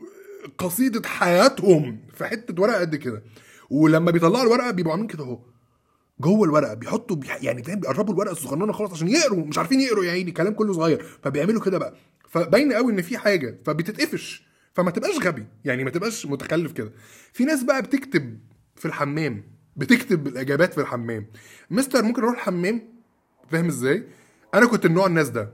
قصيدة 0.58 1.08
حياتهم 1.10 2.00
في 2.14 2.26
حتة 2.26 2.62
ورقة 2.62 2.80
قد 2.80 2.96
كده؟ 2.96 3.24
ولما 3.70 4.12
بيطلعوا 4.12 4.44
الورقة 4.46 4.72
بيبقوا 4.72 4.92
عاملين 4.94 5.10
كده 5.10 5.24
اهو. 5.24 5.40
جوه 6.20 6.44
الورقة 6.44 6.74
بيحطوا 6.74 7.16
بيح... 7.16 7.44
يعني 7.44 7.64
فاهم 7.64 7.80
بيقربوا 7.80 8.14
الورقة 8.14 8.32
الصغننة 8.32 8.74
خالص 8.74 8.92
عشان 8.94 9.08
يقروا 9.08 9.46
مش 9.46 9.58
عارفين 9.58 9.80
يقروا 9.80 10.06
يا 10.06 10.12
عيني 10.12 10.32
كلام 10.32 10.54
كله 10.54 10.74
صغير. 10.74 11.06
فبيعملوا 11.24 11.62
كده 11.62 11.78
بقى. 11.78 11.94
فباين 12.30 12.74
قوي 12.74 12.92
إن 12.92 13.02
في 13.02 13.18
حاجة 13.18 13.60
فبتتقفش. 13.66 14.44
فما 14.74 14.92
تبقاش 14.92 15.28
غبي 15.28 15.46
يعني 15.66 15.84
ما 15.84 15.90
تبقاش 15.90 16.26
متخلف 16.26 16.72
كده. 16.72 16.92
في 17.34 17.46
ناس 17.46 17.64
بقى 17.64 17.82
بتكتب 17.82 18.40
في 18.76 18.86
الحمام 18.86 19.44
بتكتب 19.76 20.28
الإجابات 20.28 20.74
في 20.74 20.82
الحمام. 20.82 21.26
مستر 21.72 22.04
ممكن 22.04 22.22
أروح 22.22 22.36
الحمام؟ 22.36 22.82
فاهم 23.52 23.66
إزاي؟ 23.68 24.04
أنا 24.54 24.66
كنت 24.66 24.88
من 24.88 24.94
نوع 24.94 25.06
الناس 25.08 25.30
ده. 25.30 25.54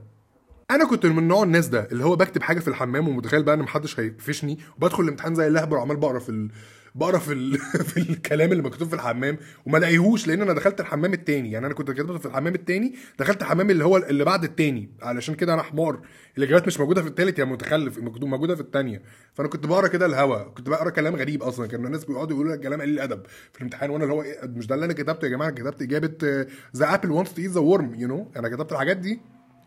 أنا 0.72 0.86
كنت 0.86 1.06
من 1.06 1.28
نوع 1.28 1.44
الناس 1.44 1.68
ده 1.68 1.88
اللي 1.92 2.06
هو 2.06 2.16
بكتب 2.16 2.42
حاجة 2.44 2.60
في 2.60 2.68
الحمام 2.68 3.08
ومتخيل 3.08 3.44
بقى 3.44 3.56
إن 3.56 3.60
محدش 3.62 4.00
هيقفشني 4.00 4.60
وبدخل 4.78 5.04
الامتحان 5.04 5.36
زي 5.36 5.48
اللهبل 5.48 5.76
وعمال 5.76 5.98
بقرا 5.98 6.20
في 6.20 6.30
ال... 6.30 6.52
بقرا 6.96 7.20
في 7.20 7.34
ال... 7.34 7.58
في 7.90 7.98
الكلام 7.98 8.52
اللي 8.52 8.64
مكتوب 8.64 8.88
في 8.88 8.94
الحمام 8.94 9.38
وما 9.66 9.78
لاقيهوش 9.78 10.28
لأن 10.28 10.42
أنا 10.42 10.54
دخلت 10.54 10.80
الحمام 10.80 11.14
التاني. 11.14 11.52
يعني 11.52 11.66
أنا 11.66 11.74
كنت 11.74 11.92
كاتبه 11.92 12.18
في 12.18 12.26
الحمام 12.26 12.56
التاني 12.56 12.96
دخلت 13.20 13.42
الحمام 13.42 13.70
اللي 13.70 13.86
هو 13.86 13.98
اللي 13.98 14.24
بعد 14.24 14.44
التاني. 14.44 14.90
علشان 15.02 15.36
كده 15.36 15.54
أنا 15.54 15.62
حمار. 15.62 16.00
الإجابات 16.38 16.68
مش 16.68 16.80
موجودة 16.80 17.02
في 17.02 17.08
التالت 17.08 17.40
يا 17.40 17.46
متخلف 17.46 18.00
موجودة 18.00 18.56
في 18.56 18.62
التانية. 18.62 19.02
فأنا 19.34 19.50
كنت 19.50 19.66
بقرا 19.66 19.88
كده 19.88 20.06
الهوا. 20.06 20.44
كنت 20.44 20.70
بقرا 20.70 20.90
كلام 20.90 21.16
غريب 21.16 21.44
أصلا. 21.44 21.68
كان 21.68 21.86
الناس 21.86 22.06
بيقعدوا 22.06 22.36
يقولوا 22.38 22.56
لك 22.56 22.62
كلام 22.62 22.82
قليل 22.82 22.94
الأدب 22.94 23.24
في 23.54 23.58
الامتحان. 23.58 23.90
وأنا 23.90 24.04
اللي 24.04 24.16
هو 24.16 24.22
إيه 24.22 24.48
مش 24.48 24.68
ده 24.68 24.76
اللي 24.76 24.86
أنا 24.86 24.94
كتبته 24.94 25.26
يا 25.26 25.30
جماعة؟ 25.30 25.50
أنا 25.50 25.56
كتبت 25.56 25.82
إجابة 25.82 26.46
the 26.76 26.94
apple 26.94 27.12
wants 27.12 27.34
to 27.34 27.42
eat 27.42 27.52
the 27.52 27.60
worm 27.60 27.96
you 27.96 28.08
know 28.08 28.32
أنا 28.38 28.50
كتبت 28.50 28.72
الحاجات 28.72 28.98
دي. 28.98 29.20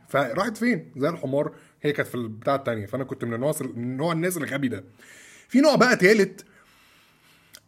فراحت 0.09 0.57
فين؟ 0.57 0.93
زي 0.97 1.09
الحمار. 1.09 1.53
هي 1.83 1.93
كانت 1.93 2.09
في 2.09 2.14
البتاع 2.14 2.55
التانية. 2.55 2.87
فأنا 2.87 3.05
كنت 3.05 3.25
من 3.25 3.35
النوع 3.35 3.55
من 3.75 3.97
نوع 3.97 4.12
الناس 4.12 4.37
الغبي 4.37 4.69
ده. 4.69 4.85
في 5.49 5.61
نوع 5.61 5.75
بقى 5.75 5.97
تالت 5.97 6.45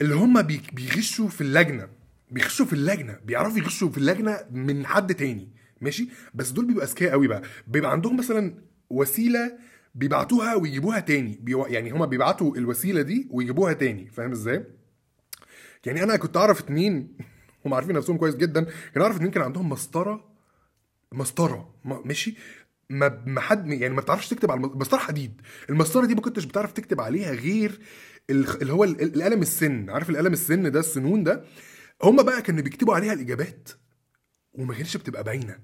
اللي 0.00 0.14
هم 0.14 0.42
بي- 0.42 0.62
بيغشوا 0.72 1.28
في 1.28 1.40
اللجنة 1.40 1.88
بيغشوا 2.30 2.66
في 2.66 2.72
اللجنة 2.72 3.18
بيعرفوا 3.24 3.58
يغشوا 3.58 3.90
في 3.90 3.98
اللجنة 3.98 4.38
من 4.50 4.86
حد 4.86 5.14
تاني 5.14 5.48
ماشي؟ 5.80 6.08
بس 6.34 6.50
دول 6.50 6.64
بيبقوا 6.66 6.84
أذكياء 6.84 7.10
قوي 7.10 7.28
بقى. 7.28 7.42
بيبقى 7.66 7.92
عندهم 7.92 8.16
مثلا 8.16 8.54
وسيلة 8.90 9.58
بيبعتوها 9.94 10.54
ويجيبوها 10.54 11.00
تاني 11.00 11.38
بيو... 11.42 11.66
يعني 11.66 11.90
هما 11.90 12.06
بيبعتوا 12.06 12.56
الوسيلة 12.56 13.02
دي 13.02 13.28
ويجيبوها 13.30 13.72
تاني 13.72 14.10
فاهم 14.10 14.30
إزاي؟ 14.30 14.64
يعني 15.86 16.02
أنا 16.02 16.16
كنت 16.16 16.36
أعرف 16.36 16.60
اتنين 16.60 17.16
هم 17.66 17.74
عارفين 17.74 17.96
نفسهم 17.96 18.16
كويس 18.16 18.34
جدا 18.36 18.66
كان 18.94 19.02
أعرف 19.02 19.16
اتنين 19.16 19.30
كان 19.30 19.42
عندهم 19.42 19.68
مسطرة 19.68 20.24
مسطرة 21.12 21.74
ما- 21.84 22.02
ماشي؟ 22.04 22.34
ما 22.90 23.40
حد 23.40 23.66
يعني 23.72 23.94
ما 23.94 24.00
بتعرفش 24.00 24.28
تكتب 24.28 24.50
على 24.50 24.60
الم- 24.60 24.78
مسطرة 24.78 24.98
حديد. 24.98 25.40
المسطرة 25.70 26.06
دي 26.06 26.14
ما 26.14 26.20
كنتش 26.20 26.44
بتعرف 26.44 26.72
تكتب 26.72 27.00
عليها 27.00 27.32
غير 27.32 27.80
اللي 28.30 28.72
هو 28.72 28.84
ال- 28.84 29.16
القلم 29.16 29.42
السن. 29.42 29.90
عارف 29.90 30.10
القلم 30.10 30.32
السن 30.32 30.70
ده 30.70 30.80
السنون 30.80 31.24
ده؟ 31.24 31.44
هم 32.02 32.22
بقى 32.22 32.42
كانوا 32.42 32.62
بيكتبوا 32.62 32.94
عليها 32.94 33.12
الإجابات. 33.12 33.68
وما 34.52 34.74
كانتش 34.74 34.96
بتبقى 34.96 35.24
باينة. 35.24 35.58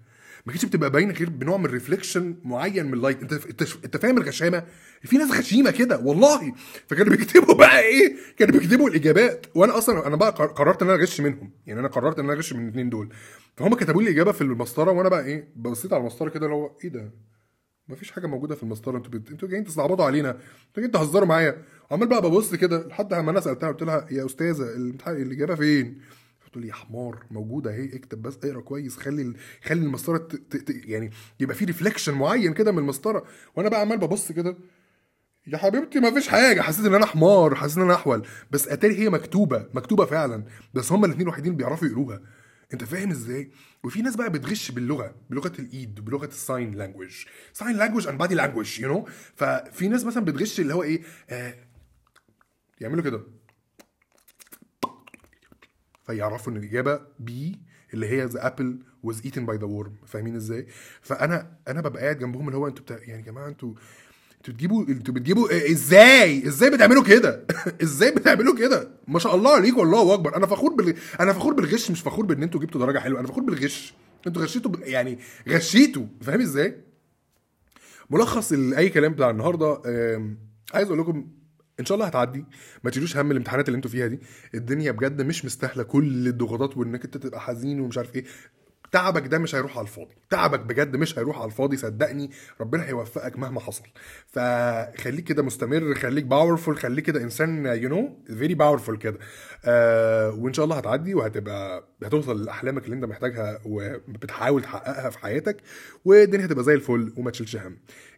ما 0.47 0.53
كانتش 0.53 0.65
بتبقى 0.65 0.91
باينة 0.91 1.13
غير 1.15 1.31
بنوع 1.31 1.57
من 1.57 1.67
reflection 1.67 2.37
معين 2.45 2.87
من 2.87 2.95
ال 2.95 3.00
light 3.00 3.23
انت 3.23 3.33
انت 3.85 3.97
فاهم 3.97 4.19
الغشامة؟ 4.19 4.65
في 5.03 5.17
ناس 5.19 5.31
غشيمة 5.31 5.71
كده 5.71 5.99
والله. 5.99 6.53
فكانوا 6.89 7.17
بيكتبوا 7.17 7.55
بقى 7.65 7.81
إيه؟ 7.81 8.17
كانوا 8.39 8.61
بيكتبوا 8.61 8.89
الإجابات. 8.89 9.47
وأنا 9.55 9.79
أصلا 9.79 10.07
أنا 10.07 10.17
بقى 10.17 10.31
قر- 10.31 10.47
قررت 10.47 10.83
إن 10.83 10.91
أنا 10.91 10.99
أغش 11.03 11.21
منهم. 11.21 11.51
يعني 11.67 11.81
أنا 11.81 11.89
قررت 11.89 12.19
إن 12.19 12.25
أنا 12.25 12.35
أغش 12.35 12.53
من 12.53 12.65
الاثنين 12.65 12.91
دول. 12.91 13.13
فهم 13.57 13.75
كتبوا 13.75 14.03
لي 14.03 14.09
الاجابه 14.09 14.33
في 14.33 14.41
المسطرة 14.41 14.91
وأنا 14.91 15.09
بقى 15.09 15.25
إيه؟ 15.25 15.53
بصيت 15.57 15.93
على 15.93 16.01
المسطرة 16.01 16.29
كده 16.31 16.47
اللي 16.47 16.57
هو 16.57 16.77
إيه 16.85 16.91
ده؟ 16.91 17.11
مفيش 17.89 18.11
حاجة 18.11 18.27
موجودة 18.27 18.55
في 18.55 18.63
المسطرة. 18.63 18.97
أنتوا. 18.97 19.21
أنتوا 19.31 19.49
جايين 19.49 19.65
تستعبطوا 19.65 20.05
علينا. 20.05 20.31
أنتوا 20.31 20.43
جايين 20.77 20.91
تهزروا 20.91 21.27
معايا. 21.27 21.63
عمال 21.91 22.09
بقى 22.09 22.23
ببص 22.23 22.55
كده 22.55 22.87
لحد 22.87 23.15
ما 23.15 23.31
أنا 23.31 23.41
سألتها 23.41 23.69
قلت 23.69 23.83
لها 23.83 24.07
يا 24.11 24.27
أستاذة 24.27 24.63
الامتحان 24.77 25.23
الاجابه 25.23 25.55
فين؟ 25.55 26.01
قلت 26.45 26.57
له 26.57 26.67
يا 26.67 26.73
حمار 26.73 27.25
موجودة 27.31 27.71
أهي 27.71 27.97
اكتب 27.97 28.23
بس 28.23 28.39
اقرأ 28.45 28.61
كويس 28.61 28.97
خلي 28.97 29.33
خلي 29.65 29.81
المسطرة 29.81 30.19
ت... 30.19 30.37
ت... 30.37 30.57
ت... 30.57 30.85
يعني 30.89 31.11
يبقى 31.41 31.57
في 31.57 31.65
ريفليكشن 31.65 32.15
معين 32.15 32.55
كده 32.55 32.73
من 32.73 32.79
المسطرة. 32.79 33.25
وأنا 33.57 33.69
بقى 33.69 33.81
عمال 33.81 33.99
ببص 33.99 34.33
كده 34.33 34.57
يا 35.47 35.59
حبيبتي 35.59 36.01
ما 36.01 36.11
فيش 36.15 36.29
حاجة. 36.29 36.61
حسيت 36.61 36.87
إن 36.87 36.95
أنا 36.95 37.07
حمار 37.07 37.55
حسيت 37.55 37.77
إن 37.79 37.83
أنا 37.83 37.95
أحول. 37.95 38.27
بس 38.51 38.69
أتاري 38.69 38.99
هي 38.99 39.11
مكتوبة 39.11 39.67
مكتوبة 39.75 40.05
فعلا 40.05 40.45
بس 40.75 40.93
هما 40.93 41.07
الاثنين 41.07 41.23
الوحيدين 41.27 41.53
اللي 41.53 41.65
بيعرفوا 41.65 41.89
يقروها. 41.89 42.21
أنت 42.73 42.85
فاهم 42.85 43.11
إزاي؟ 43.11 43.51
وفي 43.85 44.03
ناس 44.03 44.17
بقى 44.17 44.31
بتغش 44.31 44.71
باللغة 44.71 45.15
بلغة 45.31 45.53
الإيد 45.59 46.01
بلغة 46.05 46.27
ال 46.27 46.36
sign 46.36 46.75
language 46.75 47.25
sign 47.53 47.77
language 47.77 48.09
and 48.09 48.19
body 48.19 48.35
language 48.35 48.81
you 48.81 48.89
know 48.89 49.09
ففي 49.35 49.89
ناس 49.89 50.05
مثلا 50.05 50.25
بتغش 50.25 50.61
اللي 50.61 50.75
هو 50.75 50.83
إيه 50.83 51.03
آه 51.31 51.55
يعملوا 52.81 53.05
كده. 53.05 53.21
فيعرفوا 56.07 56.53
إن 56.53 56.57
الإجابة 56.57 57.01
B 57.19 57.61
اللي 57.95 58.07
هي 58.07 58.25
the 58.25 58.47
apple 58.47 58.79
was 59.07 59.15
eaten 59.17 59.41
by 59.47 59.57
the 59.59 59.67
worm. 59.67 60.07
فاهمين 60.07 60.37
إزاي؟ 60.37 60.67
فأنا 61.03 61.57
أنا 61.69 61.81
ببقى 61.81 62.03
قاعد 62.03 62.19
جنبهم 62.19 62.47
اللي 62.47 62.57
هو 62.59 62.67
أنتوا 62.67 62.85
بتا... 62.85 62.99
يعني 62.99 63.13
يا 63.21 63.27
جماعة 63.27 63.49
أنتوا 63.49 63.75
أنتوا 64.37 64.55
بتجيبوا 64.55 64.89
أنتوا 64.89 65.15
بتجيبوا 65.15 65.49
إيه- 65.49 65.71
إزاي؟ 65.71 66.47
إزاي 66.47 66.71
بتعملوا 66.71 67.05
كده؟ 67.05 67.47
إزاي 67.83 68.11
بتعملوا 68.11 68.57
كده؟ 68.59 68.91
ما 69.09 69.19
شاء 69.19 69.35
الله 69.35 69.55
عليكم 69.55 69.79
والله 69.79 70.15
أكبر. 70.15 70.37
أنا 70.37 70.47
فخور 70.47 70.75
بال... 70.75 70.95
أنا 71.21 71.33
فخور 71.33 71.55
بالغش 71.55 71.91
مش 71.91 72.01
فخور 72.01 72.27
بإن 72.27 72.43
أنتوا 72.43 72.61
جبتوا 72.61 72.81
درجة 72.81 72.99
حلوة. 72.99 73.21
أنا 73.21 73.29
فخور 73.29 73.43
بالغش. 73.45 73.95
أنتوا 74.27 74.43
غشيتوا 74.43 74.71
ب... 74.71 74.81
يعني 74.83 75.19
غشيتوا. 75.49 76.07
فاهم 76.21 76.41
إزاي؟ 76.41 76.81
ملخص 78.11 78.53
أي 78.53 78.89
كلام 78.89 79.13
بتاع 79.13 79.31
النهارده 79.31 79.83
عايز 80.75 80.87
أقول 80.89 80.99
لكم 81.01 81.29
إن 81.81 81.85
شاء 81.85 81.95
الله 81.97 82.07
هتعدي. 82.07 82.45
ما 82.85 82.91
تشيلوش 82.91 83.17
هم 83.17 83.31
الامتحانات 83.31 83.69
اللي 83.69 83.77
أنتوا 83.77 83.91
فيها 83.91 84.07
دي. 84.07 84.21
الدنيا 84.55 84.91
بجد 84.93 85.23
مش 85.23 85.45
مستاهلة. 85.45 85.83
كل 85.83 86.29
الضغوطات 86.29 86.77
وإنك 86.77 87.05
انت 87.05 87.17
تبقى 87.17 87.41
حزين 87.41 87.81
ومش 87.81 87.99
عارف 87.99 88.15
إيه. 88.17 88.25
تعبك 88.93 89.27
ده 89.27 89.39
مش 89.39 89.55
هيروح 89.55 89.79
على 89.79 89.87
الفاضي. 89.87 90.15
تعبك 90.31 90.61
بجد 90.61 90.97
مش 90.97 91.19
هيروح 91.19 91.37
على 91.37 91.47
الفاضي 91.47 91.77
صدقني. 91.77 92.31
ربنا 92.61 92.85
هيوفقك 92.89 93.39
مهما 93.39 93.61
حصل. 93.61 93.83
فخليك 94.27 95.25
كده 95.25 95.43
مستمر 95.43 95.95
خليك 95.95 96.25
powerful 96.25 96.77
خليك 96.79 97.05
كده 97.05 97.23
إنسان 97.23 97.67
you 97.67 97.89
know 97.89 98.19
very 98.27 98.55
powerful 98.55 98.97
كده. 98.97 99.19
آه 99.65 100.31
وإن 100.31 100.53
شاء 100.53 100.65
الله 100.65 100.77
هتعدي 100.77 101.15
وهتبقى 101.15 101.89
هتوصل 102.05 102.45
لأحلامك 102.45 102.85
اللي 102.85 102.97
أنت 102.97 103.05
محتاجها 103.05 103.61
وبتحاول 103.65 104.63
تحققها 104.63 105.11
في 105.11 105.19
حياتك 105.19 105.57
والدنيا 106.05 106.47
هتبقى 106.47 106.65
زي 106.65 106.75
الفل 106.75 107.13
وما 107.17 107.31
تشيلش 107.31 107.57
هم. 107.57 107.77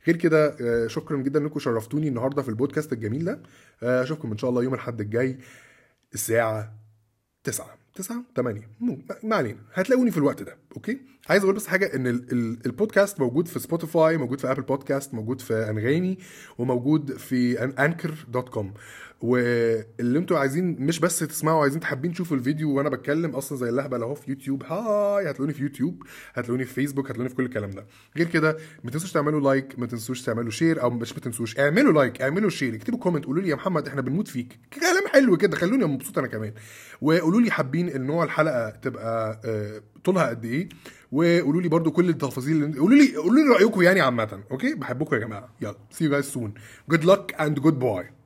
غير 0.09 0.17
كده. 0.17 0.57
آه، 0.61 0.87
شكرا 0.87 1.17
جدا 1.17 1.41
إنكم 1.41 1.61
شرفتوني 1.61 2.09
النهارده 2.09 2.43
في 2.43 2.49
البودكاست 2.49 2.93
الجميل 2.93 3.25
ده. 3.25 3.43
آه، 3.83 4.03
أشوفكم 4.03 4.31
إن 4.33 4.39
شاء 4.39 4.51
الله 4.51 4.63
يوم 4.63 4.75
الأحد 4.75 5.01
الجاي 5.01 5.39
الساعة 6.15 6.75
9 7.45 7.79
9 7.95 8.25
8 8.37 8.71
مم، 8.81 8.99
ما 9.25 9.37
علينا. 9.37 9.59
هتلاقوني 9.75 10.11
في 10.11 10.19
الوقت 10.19 10.43
ده. 10.43 10.57
okay؟ 10.77 11.01
عايز 11.29 11.43
أقول 11.43 11.55
بس 11.55 11.67
حاجة 11.67 11.95
إن 11.97 12.07
ال 12.07 12.33
ال 12.33 12.67
البودكاست 12.67 13.21
موجود 13.21 13.49
في 13.49 13.59
Spotify 13.59 14.17
موجود 14.17 14.41
في 14.41 14.51
Apple 14.51 14.63
Podcast 14.63 15.15
موجود 15.15 15.41
في 15.41 15.71
أنغامي 15.71 16.19
وموجود 16.59 17.13
في 17.17 17.63
Anchor 17.65 18.15
dot 18.29 18.49
com 18.49 18.75
واللي 19.21 20.19
أنتوا 20.19 20.39
عايزين 20.39 20.77
مش 20.81 21.01
بس 21.01 21.19
تسمعوا 21.19 21.63
عايزين 21.63 21.85
حابين 21.85 22.13
تشوفوا 22.13 22.37
الفيديو 22.37 22.71
وأنا 22.77 22.89
بتكلم 22.89 23.31
أصلا 23.31 23.59
زي 23.59 23.69
الهبل 23.69 24.03
اهو 24.03 24.15
في 24.15 24.31
يوتيوب. 24.31 24.63
هتلاقوني 24.63 25.53
في 25.53 25.63
يوتيوب 25.63 26.03
هتلاقوني 26.35 26.65
في 26.65 26.75
فيسبوك 26.75 27.07
هتلاقوني 27.07 27.29
في 27.29 27.35
كل 27.35 27.45
الكلام 27.45 27.71
ده. 27.71 27.87
غير 28.17 28.27
كده 28.27 28.57
ما 28.85 28.91
تنسوش 28.91 29.13
تعملوا 29.13 29.41
like 29.41 29.79
ما 29.79 29.87
تنسوش 29.87 30.23
تعملوا 30.23 30.51
share 30.51 30.83
أو 30.83 30.91
مش 30.91 31.13
ما 31.13 31.19
تنسوش 31.21 31.59
اعملوا 31.59 31.93
like 31.93 32.23
اعملوا 32.23 32.51
share 32.51 32.75
اكتبوا 32.75 32.99
comment 32.99 33.25
قولوا 33.25 33.43
لي 33.43 33.49
يا 33.49 33.55
محمد 33.55 33.89
إحنا 33.89 34.01
بنموت 34.01 34.29
فيك. 34.29 34.59
كلام 34.73 35.07
حلو 35.13 35.37
كده 35.37 35.57
خلوني 35.57 35.85
مبسوط 35.85 36.19
أنا 36.19 36.27
كمان. 36.29 36.53
وقولوا 37.01 37.41
لي 37.41 37.51
حابين 37.51 37.89
النوع 37.89 38.25
الحلقة 38.25 38.71
تبقى 38.71 39.41
آه، 39.45 39.83
طولها 40.05 40.27
قد 40.29 40.45
إيه. 40.45 40.69
وقولوا 41.13 41.63
لي 41.63 41.69
برضو 41.69 41.91
كل 41.91 42.09
التفاصيل 42.09 42.65
اللي- 42.65 42.79
قولوا 42.79 42.97
لي 42.99 43.17
قولوا 43.17 43.43
لي 43.45 43.49
رأيكم 43.55 43.83
يعني 43.83 44.01
عامة 44.01 44.41
okay؟ 44.51 44.75
بحبكم 44.75 45.15
يا 45.17 45.21
جماعة. 45.21 45.55
يلا 45.61 45.75
see 45.93 46.05
you 46.05 46.13
guys 46.15 46.35
soon. 46.35 46.51
Good 46.95 47.05
luck 47.05 47.41
and 47.41 47.63
goodbye 47.67 48.18